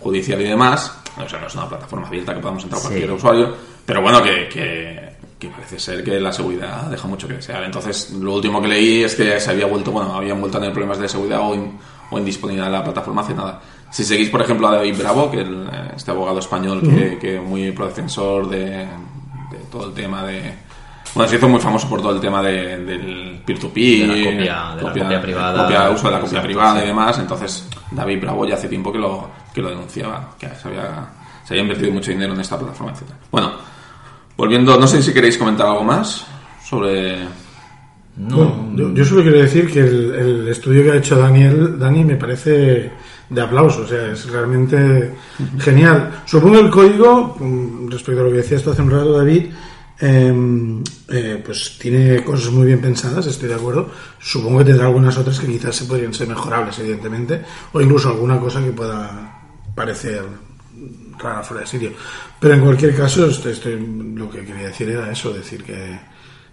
judicial 0.00 0.40
y 0.40 0.44
demás. 0.44 0.98
O 1.22 1.28
sea, 1.28 1.40
no 1.40 1.46
es 1.46 1.54
una 1.54 1.68
plataforma 1.68 2.06
abierta 2.06 2.34
que 2.34 2.40
podamos 2.40 2.64
entrar 2.64 2.80
cualquier 2.80 3.10
usuario, 3.12 3.54
pero 3.84 4.00
bueno, 4.00 4.22
que, 4.22 4.48
que, 4.48 5.48
parece 5.48 5.78
ser 5.78 6.04
que 6.04 6.20
la 6.20 6.32
seguridad 6.32 6.84
deja 6.84 7.06
mucho 7.08 7.28
que 7.28 7.34
desear. 7.34 7.64
Entonces, 7.64 8.10
lo 8.12 8.34
último 8.34 8.62
que 8.62 8.68
leí 8.68 9.02
es 9.02 9.14
que 9.14 9.38
se 9.38 9.50
había 9.50 9.66
vuelto, 9.66 9.90
bueno, 9.90 10.14
habían 10.14 10.40
vuelto 10.40 10.58
a 10.58 10.60
tener 10.60 10.72
problemas 10.72 10.98
de 10.98 11.08
seguridad 11.08 11.40
o, 11.40 11.54
o 12.10 12.18
en 12.18 12.24
disponibilidad 12.24 12.66
de 12.66 12.72
la 12.72 12.84
plataforma 12.84 13.22
hace 13.22 13.34
nada. 13.34 13.60
Si 13.90 14.04
seguís, 14.04 14.30
por 14.30 14.40
ejemplo, 14.40 14.68
a 14.68 14.76
David 14.76 14.96
Bravo, 14.98 15.30
que 15.30 15.40
el, 15.40 15.68
este 15.94 16.10
abogado 16.10 16.38
español 16.38 16.80
que, 16.80 17.18
que 17.18 17.40
muy 17.40 17.70
defensor 17.70 18.48
de, 18.48 18.86
de, 19.50 19.58
todo 19.70 19.88
el 19.88 19.92
tema 19.92 20.24
de... 20.24 20.54
Bueno, 21.14 21.28
se 21.28 21.36
hizo 21.36 21.48
muy 21.48 21.60
famoso 21.60 21.88
por 21.88 22.00
todo 22.00 22.14
el 22.14 22.20
tema 22.20 22.42
de, 22.42 22.78
del 22.78 23.40
peer-to-peer, 23.44 24.08
de 24.08 24.44
la 24.46 24.76
copia, 24.80 25.20
privada, 25.20 25.62
copia, 25.62 25.90
uso 25.90 26.06
de 26.06 26.12
la 26.14 26.20
copia 26.20 26.42
privada 26.42 26.82
y 26.82 26.86
demás. 26.86 27.18
Entonces, 27.18 27.68
David 27.90 28.20
Bravo 28.20 28.46
ya 28.46 28.54
hace 28.54 28.68
tiempo 28.68 28.90
que 28.90 28.98
lo, 28.98 29.28
que 29.52 29.60
lo 29.60 29.68
denunciaba, 29.68 30.30
que 30.38 30.48
se 30.48 30.68
había, 30.68 31.06
se 31.44 31.54
había 31.54 31.62
invertido 31.62 31.92
mucho 31.92 32.10
dinero 32.10 32.32
en 32.32 32.40
esta 32.40 32.58
plataforma, 32.58 32.92
etc. 32.92 33.02
Bueno, 33.30 33.52
volviendo, 34.36 34.78
no 34.78 34.86
sé 34.86 35.02
si 35.02 35.12
queréis 35.12 35.36
comentar 35.36 35.66
algo 35.66 35.84
más 35.84 36.26
sobre... 36.64 37.18
No. 38.14 38.74
yo, 38.74 39.04
solo 39.06 39.22
quiero 39.22 39.38
decir 39.38 39.72
que 39.72 39.80
el, 39.80 40.14
el, 40.14 40.48
estudio 40.48 40.82
que 40.82 40.92
ha 40.92 40.96
hecho 40.96 41.16
Daniel, 41.16 41.78
Dani 41.78 42.04
me 42.04 42.16
parece 42.16 42.92
de 43.30 43.40
aplauso, 43.40 43.82
o 43.82 43.86
sea, 43.86 44.12
es 44.12 44.30
realmente 44.30 45.14
genial. 45.58 46.22
Supongo 46.26 46.58
el 46.58 46.68
código, 46.68 47.36
mm, 47.40 47.90
respecto 47.90 48.20
a 48.20 48.24
lo 48.24 48.30
que 48.30 48.36
decía 48.38 48.58
esto 48.58 48.72
hace 48.72 48.82
un 48.82 48.90
rato 48.90 49.16
David, 49.16 49.46
em, 50.00 50.82
eh, 51.08 51.42
pues 51.44 51.78
tiene 51.78 52.22
cosas 52.24 52.50
muy 52.50 52.66
bien 52.66 52.80
pensadas, 52.80 53.26
estoy 53.26 53.48
de 53.48 53.54
acuerdo. 53.54 53.90
Supongo 54.18 54.58
que 54.58 54.66
tendrá 54.66 54.86
algunas 54.86 55.16
otras 55.16 55.38
que 55.38 55.46
quizás 55.46 55.76
se 55.76 55.84
podrían 55.84 56.14
ser 56.14 56.28
mejorables, 56.28 56.78
evidentemente, 56.78 57.42
o 57.72 57.80
incluso 57.80 58.08
alguna 58.08 58.38
cosa 58.38 58.62
que 58.62 58.72
pueda 58.72 59.42
parecer 59.74 60.24
rara 61.18 61.42
fuera 61.42 61.62
de 61.62 61.66
sitio. 61.66 61.92
Pero 62.40 62.54
en 62.54 62.60
cualquier 62.60 62.96
caso, 62.96 63.26
estoy, 63.26 64.14
lo 64.14 64.30
que 64.30 64.44
quería 64.44 64.68
decir 64.68 64.88
era 64.88 65.10
eso, 65.10 65.32
decir 65.32 65.62
que 65.62 65.98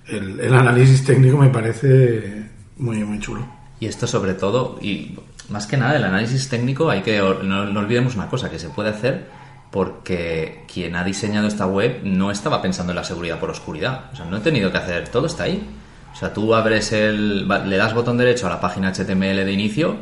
el, 0.07 0.53
análisis 0.53 1.03
técnico 1.03 1.37
me 1.37 1.49
parece 1.49 2.49
muy, 2.77 3.03
muy 3.03 3.19
chulo. 3.19 3.45
Y 3.79 3.87
esto 3.87 4.07
sobre 4.07 4.33
todo, 4.33 4.77
y 4.81 5.17
más 5.49 5.67
que 5.67 5.77
nada 5.77 5.95
el 5.95 6.03
análisis 6.03 6.49
técnico 6.49 6.89
hay 6.89 7.01
que 7.01 7.19
no, 7.19 7.79
olvidemos 7.79 8.15
una 8.15 8.27
cosa 8.27 8.49
que 8.49 8.59
se 8.59 8.69
puede 8.69 8.89
hacer 8.89 9.38
porque 9.71 10.65
quien 10.71 10.95
ha 10.95 11.03
diseñado 11.03 11.47
esta 11.47 11.65
web 11.65 12.01
no 12.03 12.31
estaba 12.31 12.61
pensando 12.61 12.91
en 12.91 12.97
la 12.97 13.03
seguridad 13.03 13.39
por 13.39 13.49
oscuridad. 13.49 14.09
O 14.13 14.15
sea 14.15 14.25
no 14.25 14.37
he 14.37 14.41
tenido 14.41 14.71
que 14.71 14.77
hacer 14.77 15.09
todo 15.09 15.27
está 15.27 15.43
ahí. 15.43 15.67
O 16.13 16.15
sea 16.15 16.33
tú 16.33 16.55
abres 16.55 16.91
el 16.91 17.47
le 17.47 17.77
das 17.77 17.93
botón 17.93 18.17
derecho 18.17 18.47
a 18.47 18.49
la 18.49 18.59
página 18.59 18.91
HTML 18.91 19.45
de 19.45 19.51
inicio 19.51 19.97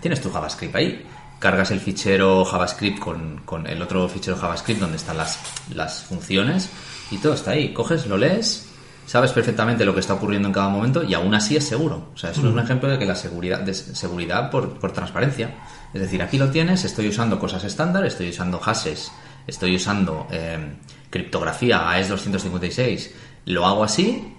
tienes 0.00 0.20
tu 0.20 0.30
JavaScript 0.30 0.74
ahí. 0.74 1.06
Cargas 1.38 1.70
el 1.70 1.80
fichero 1.80 2.44
JavaScript 2.44 2.98
con, 2.98 3.42
con 3.44 3.66
el 3.66 3.80
otro 3.80 4.08
fichero 4.08 4.36
JavaScript 4.36 4.80
donde 4.80 4.96
están 4.96 5.16
las, 5.16 5.38
las 5.74 6.02
funciones 6.02 6.70
y 7.10 7.18
todo 7.18 7.34
está 7.34 7.52
ahí. 7.52 7.72
Coges 7.72 8.06
lo 8.06 8.16
lees 8.16 8.70
sabes 9.10 9.32
perfectamente 9.32 9.84
lo 9.84 9.92
que 9.92 9.98
está 9.98 10.14
ocurriendo 10.14 10.46
en 10.46 10.54
cada 10.54 10.68
momento 10.68 11.02
y 11.02 11.14
aún 11.14 11.34
así 11.34 11.56
es 11.56 11.66
seguro. 11.66 12.10
O 12.14 12.16
sea, 12.16 12.30
eso 12.30 12.42
es 12.42 12.46
un 12.46 12.60
ejemplo 12.60 12.88
de 12.88 12.96
que 12.96 13.04
la 13.04 13.16
seguridad, 13.16 13.58
de 13.58 13.74
seguridad 13.74 14.52
por, 14.52 14.78
por, 14.78 14.92
transparencia. 14.92 15.56
Es 15.92 16.00
decir, 16.00 16.22
aquí 16.22 16.38
lo 16.38 16.50
tienes, 16.50 16.84
estoy 16.84 17.08
usando 17.08 17.38
cosas 17.38 17.64
estándar, 17.64 18.04
estoy 18.04 18.30
usando 18.30 18.58
hashes, 18.60 19.10
estoy 19.46 19.76
usando 19.76 20.26
eh, 20.30 20.76
criptografía 21.10 21.90
AES 21.90 22.08
256, 22.10 23.14
lo 23.46 23.66
hago 23.66 23.82
así 23.82 24.34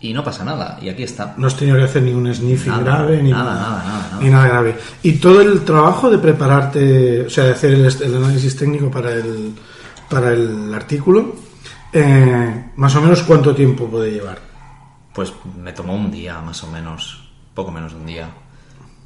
y 0.00 0.12
no 0.12 0.22
pasa 0.22 0.44
nada. 0.44 0.78
Y 0.80 0.88
aquí 0.88 1.02
está. 1.02 1.34
No 1.36 1.46
has 1.46 1.56
tenido 1.56 1.78
que 1.78 1.84
hacer 1.84 2.02
ni 2.02 2.12
un 2.12 2.32
sniffing 2.32 2.84
grave, 2.84 3.22
ni 3.22 3.30
nada, 3.30 3.54
nada, 3.54 3.84
nada, 3.84 4.18
ni 4.20 4.28
nada 4.28 4.48
grave. 4.48 4.76
Y 5.02 5.12
todo 5.14 5.40
el 5.40 5.64
trabajo 5.64 6.10
de 6.10 6.18
prepararte, 6.18 7.22
o 7.22 7.30
sea, 7.30 7.44
de 7.44 7.52
hacer 7.52 7.72
el, 7.72 7.84
el 7.84 8.16
análisis 8.16 8.56
técnico 8.56 8.90
para 8.90 9.12
el, 9.12 9.54
para 10.08 10.32
el 10.32 10.72
artículo, 10.74 11.34
eh, 11.92 12.70
más 12.76 12.94
o 12.96 13.00
menos 13.00 13.22
cuánto 13.22 13.54
tiempo 13.54 13.86
puede 13.88 14.10
llevar. 14.10 14.38
Pues 15.14 15.32
me 15.56 15.72
tomó 15.72 15.94
un 15.94 16.10
día, 16.10 16.40
más 16.40 16.62
o 16.64 16.66
menos, 16.66 17.30
poco 17.54 17.70
menos 17.70 17.92
de 17.92 17.98
un 17.98 18.06
día. 18.06 18.28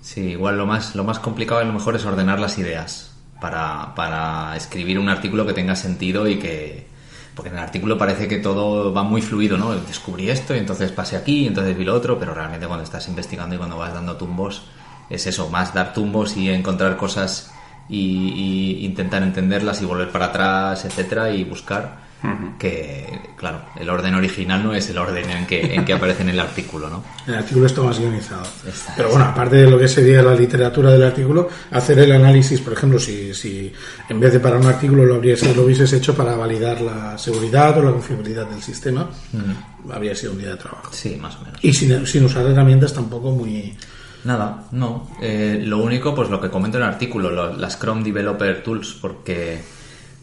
Sí, 0.09 0.23
igual 0.23 0.57
lo 0.57 0.65
más, 0.65 0.95
lo 0.95 1.05
más 1.05 1.19
complicado 1.19 1.61
a 1.61 1.65
lo 1.65 1.73
mejor 1.75 1.95
es 1.95 2.07
ordenar 2.07 2.41
las 2.41 2.57
ideas 2.57 3.15
para, 3.43 3.95
para 3.95 4.57
escribir 4.57 4.99
un 4.99 5.11
artículo 5.11 5.45
que 5.45 5.53
tenga 5.53 5.77
sentido 5.77 6.27
y 6.27 6.39
que... 6.39 6.87
Porque 7.35 7.51
en 7.51 7.57
el 7.57 7.63
artículo 7.63 7.99
parece 7.99 8.27
que 8.27 8.39
todo 8.39 8.91
va 8.95 9.03
muy 9.03 9.21
fluido, 9.21 9.59
¿no? 9.59 9.75
Descubrí 9.75 10.31
esto 10.31 10.57
y 10.57 10.61
entonces 10.61 10.93
pasé 10.93 11.19
aquí 11.19 11.41
y 11.43 11.47
entonces 11.49 11.77
vi 11.77 11.85
lo 11.85 11.95
otro, 11.95 12.19
pero 12.19 12.33
realmente 12.33 12.67
cuando 12.67 12.85
estás 12.85 13.07
investigando 13.07 13.55
y 13.55 13.59
cuando 13.59 13.77
vas 13.77 13.93
dando 13.93 14.17
tumbos, 14.17 14.63
es 15.11 15.27
eso, 15.27 15.51
más 15.51 15.75
dar 15.75 15.93
tumbos 15.93 16.39
y 16.39 16.49
encontrar 16.49 16.97
cosas 16.97 17.53
y, 17.87 18.01
y 18.81 18.87
intentar 18.87 19.23
entenderlas 19.23 19.83
y 19.83 19.85
volver 19.85 20.11
para 20.11 20.27
atrás, 20.27 20.87
etcétera, 20.87 21.33
y 21.33 21.45
buscar 21.45 22.08
que, 22.59 23.07
claro, 23.37 23.63
el 23.79 23.89
orden 23.89 24.15
original 24.15 24.63
no 24.63 24.75
es 24.75 24.91
el 24.91 24.99
orden 24.99 25.31
en 25.31 25.47
que, 25.47 25.75
en 25.75 25.85
que 25.85 25.93
aparece 25.93 26.23
en 26.23 26.31
el 26.31 26.41
artículo, 26.41 26.91
¿no? 26.91 27.05
El 27.27 27.37
artículo 27.37 27.67
está 27.67 27.83
más 27.83 27.99
guionizado. 27.99 28.43
Pero 28.97 29.11
bueno, 29.11 29.25
aparte 29.25 29.57
de 29.57 29.71
lo 29.71 29.79
que 29.79 29.87
sería 29.87 30.23
la 30.23 30.35
literatura 30.35 30.91
del 30.91 31.05
artículo, 31.05 31.49
hacer 31.71 32.01
el 32.01 32.13
análisis, 32.13 32.61
por 32.61 32.73
ejemplo, 32.73 32.99
si, 32.99 33.33
si 33.35 33.73
en 34.09 34.19
vez 34.21 34.33
de 34.33 34.41
para 34.41 34.59
un 34.59 34.67
artículo 34.67 35.05
lo, 35.05 35.15
habrías, 35.15 35.43
lo 35.55 35.63
hubieses 35.63 35.93
hecho 35.93 36.15
para 36.17 36.35
validar 36.35 36.81
la 36.81 37.17
seguridad 37.17 37.79
o 37.79 37.83
la 37.83 37.93
confiabilidad 37.93 38.47
del 38.47 38.63
sistema, 38.63 39.09
habría 39.91 40.15
sido 40.15 40.33
un 40.33 40.39
día 40.39 40.51
de 40.51 40.57
trabajo. 40.57 40.91
Sí, 40.93 41.17
más 41.21 41.37
o 41.37 41.43
menos. 41.43 41.59
Y 41.63 41.73
sin, 41.73 42.07
sin 42.07 42.25
usar 42.25 42.47
herramientas 42.47 42.93
tampoco 42.93 43.31
muy... 43.31 43.77
Nada, 44.25 44.65
no. 44.73 45.11
Eh, 45.23 45.63
lo 45.65 45.79
único, 45.79 46.13
pues 46.13 46.29
lo 46.29 46.41
que 46.41 46.51
comento 46.51 46.77
en 46.77 46.83
el 46.83 46.91
artículo, 46.91 47.55
las 47.57 47.79
Chrome 47.79 48.03
Developer 48.03 48.65
Tools, 48.65 48.99
porque 49.01 49.63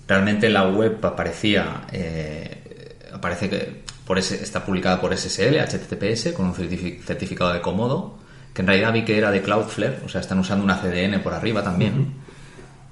realmente 0.07 0.49
la 0.49 0.67
web 0.67 1.03
aparecía, 1.03 1.83
eh, 1.91 2.97
aparece 3.13 3.49
que 3.49 3.83
por 4.05 4.19
ese, 4.19 4.43
está 4.43 4.63
publicada 4.63 5.01
por 5.01 5.15
SSL, 5.15 5.59
HTTPS, 5.59 6.33
con 6.33 6.47
un 6.47 6.55
certificado 6.55 7.53
de 7.53 7.61
cómodo, 7.61 8.19
que 8.53 8.61
en 8.61 8.67
realidad 8.67 8.93
vi 8.93 9.03
que 9.03 9.17
era 9.17 9.31
de 9.31 9.41
Cloudflare, 9.41 10.01
o 10.05 10.09
sea, 10.09 10.21
están 10.21 10.39
usando 10.39 10.63
una 10.63 10.77
CDN 10.77 11.21
por 11.21 11.33
arriba 11.33 11.63
también. 11.63 12.13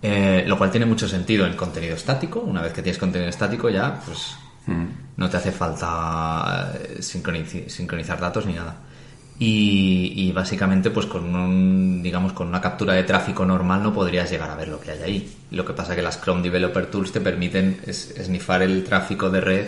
Eh, 0.06 0.44
lo 0.46 0.58
cual 0.58 0.70
tiene 0.70 0.86
mucho 0.86 1.08
sentido 1.08 1.46
en 1.46 1.56
contenido 1.56 1.96
estático. 1.96 2.42
Una 2.42 2.62
vez 2.62 2.74
que 2.74 2.82
tienes 2.82 3.00
contenido 3.00 3.30
estático 3.30 3.70
ya, 3.70 4.02
pues 4.06 4.36
no 5.16 5.30
te 5.30 5.38
hace 5.38 5.52
falta 5.54 6.74
eh, 6.76 7.02
sincronizar 7.02 8.20
datos 8.20 8.46
ni 8.46 8.54
nada. 8.54 8.76
Y, 9.40 10.32
básicamente 10.32 10.90
pues 10.90 11.06
con 11.06 11.36
un, 11.36 12.02
digamos 12.02 12.34
con 12.34 12.48
una 12.48 12.62
captura 12.62 12.94
de 12.94 13.04
tráfico 13.04 13.46
normal 13.46 13.84
no 13.84 13.94
podrías 13.94 14.30
llegar 14.30 14.50
a 14.50 14.56
ver 14.56 14.68
lo 14.68 14.80
que 14.80 14.92
hay 14.92 15.02
ahí. 15.02 15.36
Lo 15.52 15.66
que 15.66 15.74
pasa 15.74 15.96
que 15.96 16.02
las 16.02 16.22
Chrome 16.22 16.42
Developer 16.42 16.86
Tools 16.86 17.12
te 17.12 17.20
permiten 17.20 17.82
esnifar 17.86 18.62
el 18.62 18.84
tráfico 18.84 19.30
de 19.30 19.42
red 19.42 19.68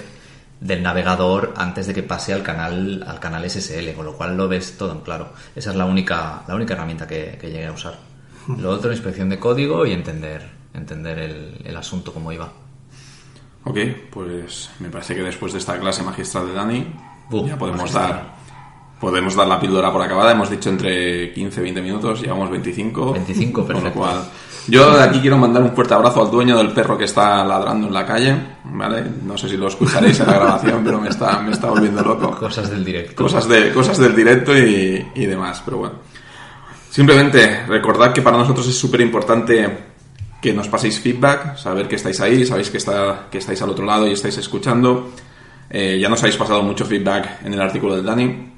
del 0.60 0.82
navegador 0.82 1.54
antes 1.58 1.88
de 1.88 1.94
que 1.94 2.04
pase 2.04 2.34
al 2.34 2.42
canal 2.42 3.04
al 3.06 3.20
canal 3.20 3.50
SSL, 3.50 3.94
con 3.94 4.06
lo 4.06 4.16
cual 4.16 4.38
lo 4.38 4.48
ves 4.48 4.78
todo 4.78 4.94
en 4.94 5.02
claro. 5.02 5.34
Esa 5.56 5.72
es 5.72 5.76
la 5.76 5.86
única 5.86 6.44
la 6.48 6.56
única 6.56 6.74
herramienta 6.74 7.08
que, 7.08 7.38
que 7.40 7.52
llegué 7.52 7.66
a 7.66 7.72
usar. 7.72 7.98
Lo 8.48 8.70
otro, 8.70 8.92
inspección 8.92 9.30
de 9.30 9.40
código 9.40 9.86
y 9.86 9.92
entender 9.92 10.56
entender 10.74 11.20
el, 11.20 11.62
el 11.64 11.78
asunto 11.78 12.14
como 12.14 12.32
iba. 12.32 12.52
Ok, 13.64 13.78
pues 14.12 14.70
me 14.80 14.90
parece 14.90 15.16
que 15.16 15.22
después 15.22 15.52
de 15.54 15.60
esta 15.60 15.80
clase 15.80 16.04
magistral 16.04 16.48
de 16.48 16.54
Dani 16.54 16.88
ya 17.48 17.58
podemos 17.58 17.92
dar 17.92 18.35
podemos 19.06 19.36
dar 19.36 19.48
la 19.48 19.60
píldora 19.60 19.92
por 19.92 20.02
acabada. 20.02 20.32
Hemos 20.32 20.50
dicho 20.50 20.68
entre 20.68 21.32
15 21.32 21.60
y 21.60 21.64
20 21.64 21.82
minutos, 21.84 22.22
llevamos 22.24 22.50
25. 22.50 23.14
25, 23.14 23.54
Con 23.54 23.62
lo 23.62 23.68
perfecto. 23.68 24.00
cual, 24.00 24.18
yo 24.68 24.98
de 24.98 25.04
aquí 25.04 25.20
quiero 25.20 25.38
mandar 25.38 25.62
un 25.62 25.76
fuerte 25.76 25.94
abrazo 25.94 26.24
al 26.24 26.32
dueño 26.32 26.58
del 26.58 26.72
perro 26.72 26.98
que 26.98 27.04
está 27.04 27.46
ladrando 27.46 27.86
en 27.86 27.94
la 27.94 28.04
calle, 28.04 28.36
¿vale? 28.64 29.04
No 29.24 29.38
sé 29.38 29.48
si 29.48 29.58
lo 29.58 29.68
escucharéis 29.68 30.20
en 30.22 30.26
la 30.26 30.34
grabación, 30.34 30.82
pero 30.84 31.00
me 31.00 31.10
está, 31.10 31.40
me 31.40 31.52
está 31.52 31.70
volviendo 31.70 32.02
loco. 32.02 32.32
Cosas 32.32 32.72
del 32.72 32.84
directo. 32.84 33.22
Cosas, 33.22 33.48
de, 33.48 33.72
cosas 33.72 34.00
del 34.00 34.16
directo 34.16 34.58
y, 34.58 35.06
y 35.14 35.26
demás, 35.28 35.62
pero 35.64 35.78
bueno. 35.78 35.96
Simplemente 36.90 37.64
recordad 37.68 38.12
que 38.12 38.24
para 38.24 38.38
nosotros 38.38 38.68
es 38.68 38.76
súper 38.76 39.02
importante 39.02 39.70
que 40.42 40.52
nos 40.52 40.68
paséis 40.68 41.00
feedback, 41.00 41.58
saber 41.58 41.88
que 41.88 41.98
estáis 41.98 42.20
ahí, 42.22 42.44
sabéis 42.44 42.72
que, 42.72 42.78
está, 42.78 43.28
que 43.30 43.38
estáis 43.38 43.62
al 43.62 43.70
otro 43.70 43.86
lado 43.86 44.08
y 44.08 44.14
estáis 44.14 44.40
escuchando. 44.40 45.12
Eh, 45.70 46.00
ya 46.02 46.10
nos 46.10 46.24
habéis 46.24 46.38
pasado 46.38 46.64
mucho 46.64 46.86
feedback 46.86 47.46
en 47.46 47.54
el 47.54 47.62
artículo 47.62 47.96
del 47.96 48.06
Dani. 48.06 48.55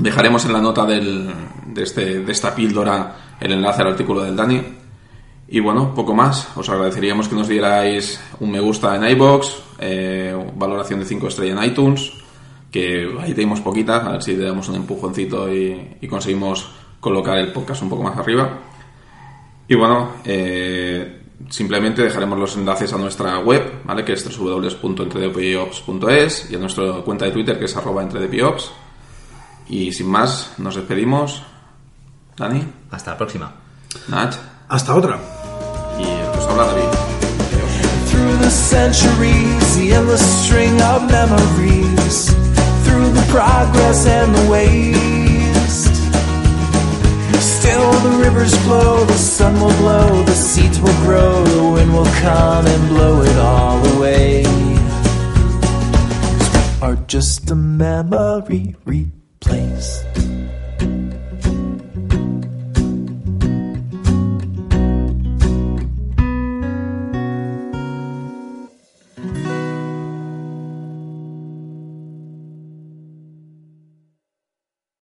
Dejaremos 0.00 0.46
en 0.46 0.54
la 0.54 0.60
nota 0.60 0.86
del, 0.86 1.30
de, 1.66 1.82
este, 1.82 2.20
de 2.20 2.32
esta 2.32 2.54
píldora 2.54 3.16
el 3.38 3.52
enlace 3.52 3.82
al 3.82 3.88
artículo 3.88 4.22
del 4.22 4.34
Dani. 4.34 4.62
Y 5.48 5.60
bueno, 5.60 5.94
poco 5.94 6.14
más. 6.14 6.48
Os 6.56 6.70
agradeceríamos 6.70 7.28
que 7.28 7.34
nos 7.34 7.48
dierais 7.48 8.18
un 8.38 8.50
me 8.50 8.60
gusta 8.60 8.96
en 8.96 9.04
iBox, 9.04 9.56
eh, 9.78 10.34
valoración 10.56 11.00
de 11.00 11.06
5 11.06 11.28
estrellas 11.28 11.58
en 11.58 11.64
iTunes, 11.70 12.12
que 12.70 13.14
ahí 13.20 13.34
tenemos 13.34 13.60
poquitas, 13.60 14.02
a 14.04 14.12
ver 14.12 14.22
si 14.22 14.36
le 14.36 14.44
damos 14.44 14.68
un 14.68 14.76
empujoncito 14.76 15.52
y, 15.52 15.98
conseguimos 16.08 16.70
colocar 17.00 17.36
el 17.38 17.52
podcast 17.52 17.82
un 17.82 17.90
poco 17.90 18.04
más 18.04 18.16
arriba. 18.16 18.58
Y 19.68 19.74
bueno, 19.74 20.12
eh, 20.24 21.24
simplemente 21.48 22.02
dejaremos 22.02 22.38
los 22.38 22.56
enlaces 22.56 22.92
a 22.92 22.98
nuestra 22.98 23.38
web, 23.40 23.82
¿vale? 23.84 24.04
Que 24.04 24.12
es 24.14 24.38
www.entredepiops.es 24.38 26.50
y 26.50 26.54
a 26.54 26.58
nuestra 26.58 26.92
cuenta 27.04 27.24
de 27.26 27.32
Twitter 27.32 27.58
que 27.58 27.66
es 27.66 27.76
arroba 27.76 28.02
entredepiops. 28.02 28.72
Y 29.70 29.92
sin 29.92 30.08
más, 30.08 30.50
nos 30.58 30.74
despedimos. 30.74 31.42
Dani, 32.36 32.64
Hasta 32.90 33.12
la 33.12 33.16
próxima. 33.18 33.52
Nach 34.08 34.34
Hasta 34.68 34.94
otra. 34.94 35.18
y 35.98 36.38
os 36.38 36.46
habla 36.46 36.64
David. 36.64 36.88
Through 38.10 38.36
the 38.38 38.50
centuries, 38.50 39.76
the 39.76 39.92
endless 39.94 40.22
string 40.44 40.80
of 40.82 41.02
memories. 41.10 42.34
Through 42.84 43.12
the 43.12 43.24
progress 43.30 44.06
and 44.06 44.34
the 44.34 44.50
waste. 44.50 45.94
Still 47.40 47.92
the 48.02 48.18
rivers 48.24 48.54
flow, 48.64 49.04
the 49.04 49.16
sun 49.18 49.54
will 49.60 49.74
glow, 49.78 50.22
the 50.24 50.34
seeds 50.34 50.80
will 50.80 50.96
grow, 51.04 51.44
the 51.44 51.62
wind 51.74 51.92
will 51.92 52.10
come 52.22 52.66
and 52.66 52.88
blow 52.88 53.22
it 53.22 53.36
all 53.36 53.78
away. 53.96 54.44
Are 56.82 56.96
just 57.06 57.50
a 57.50 57.54
memory 57.54 58.74
place. 59.50 60.39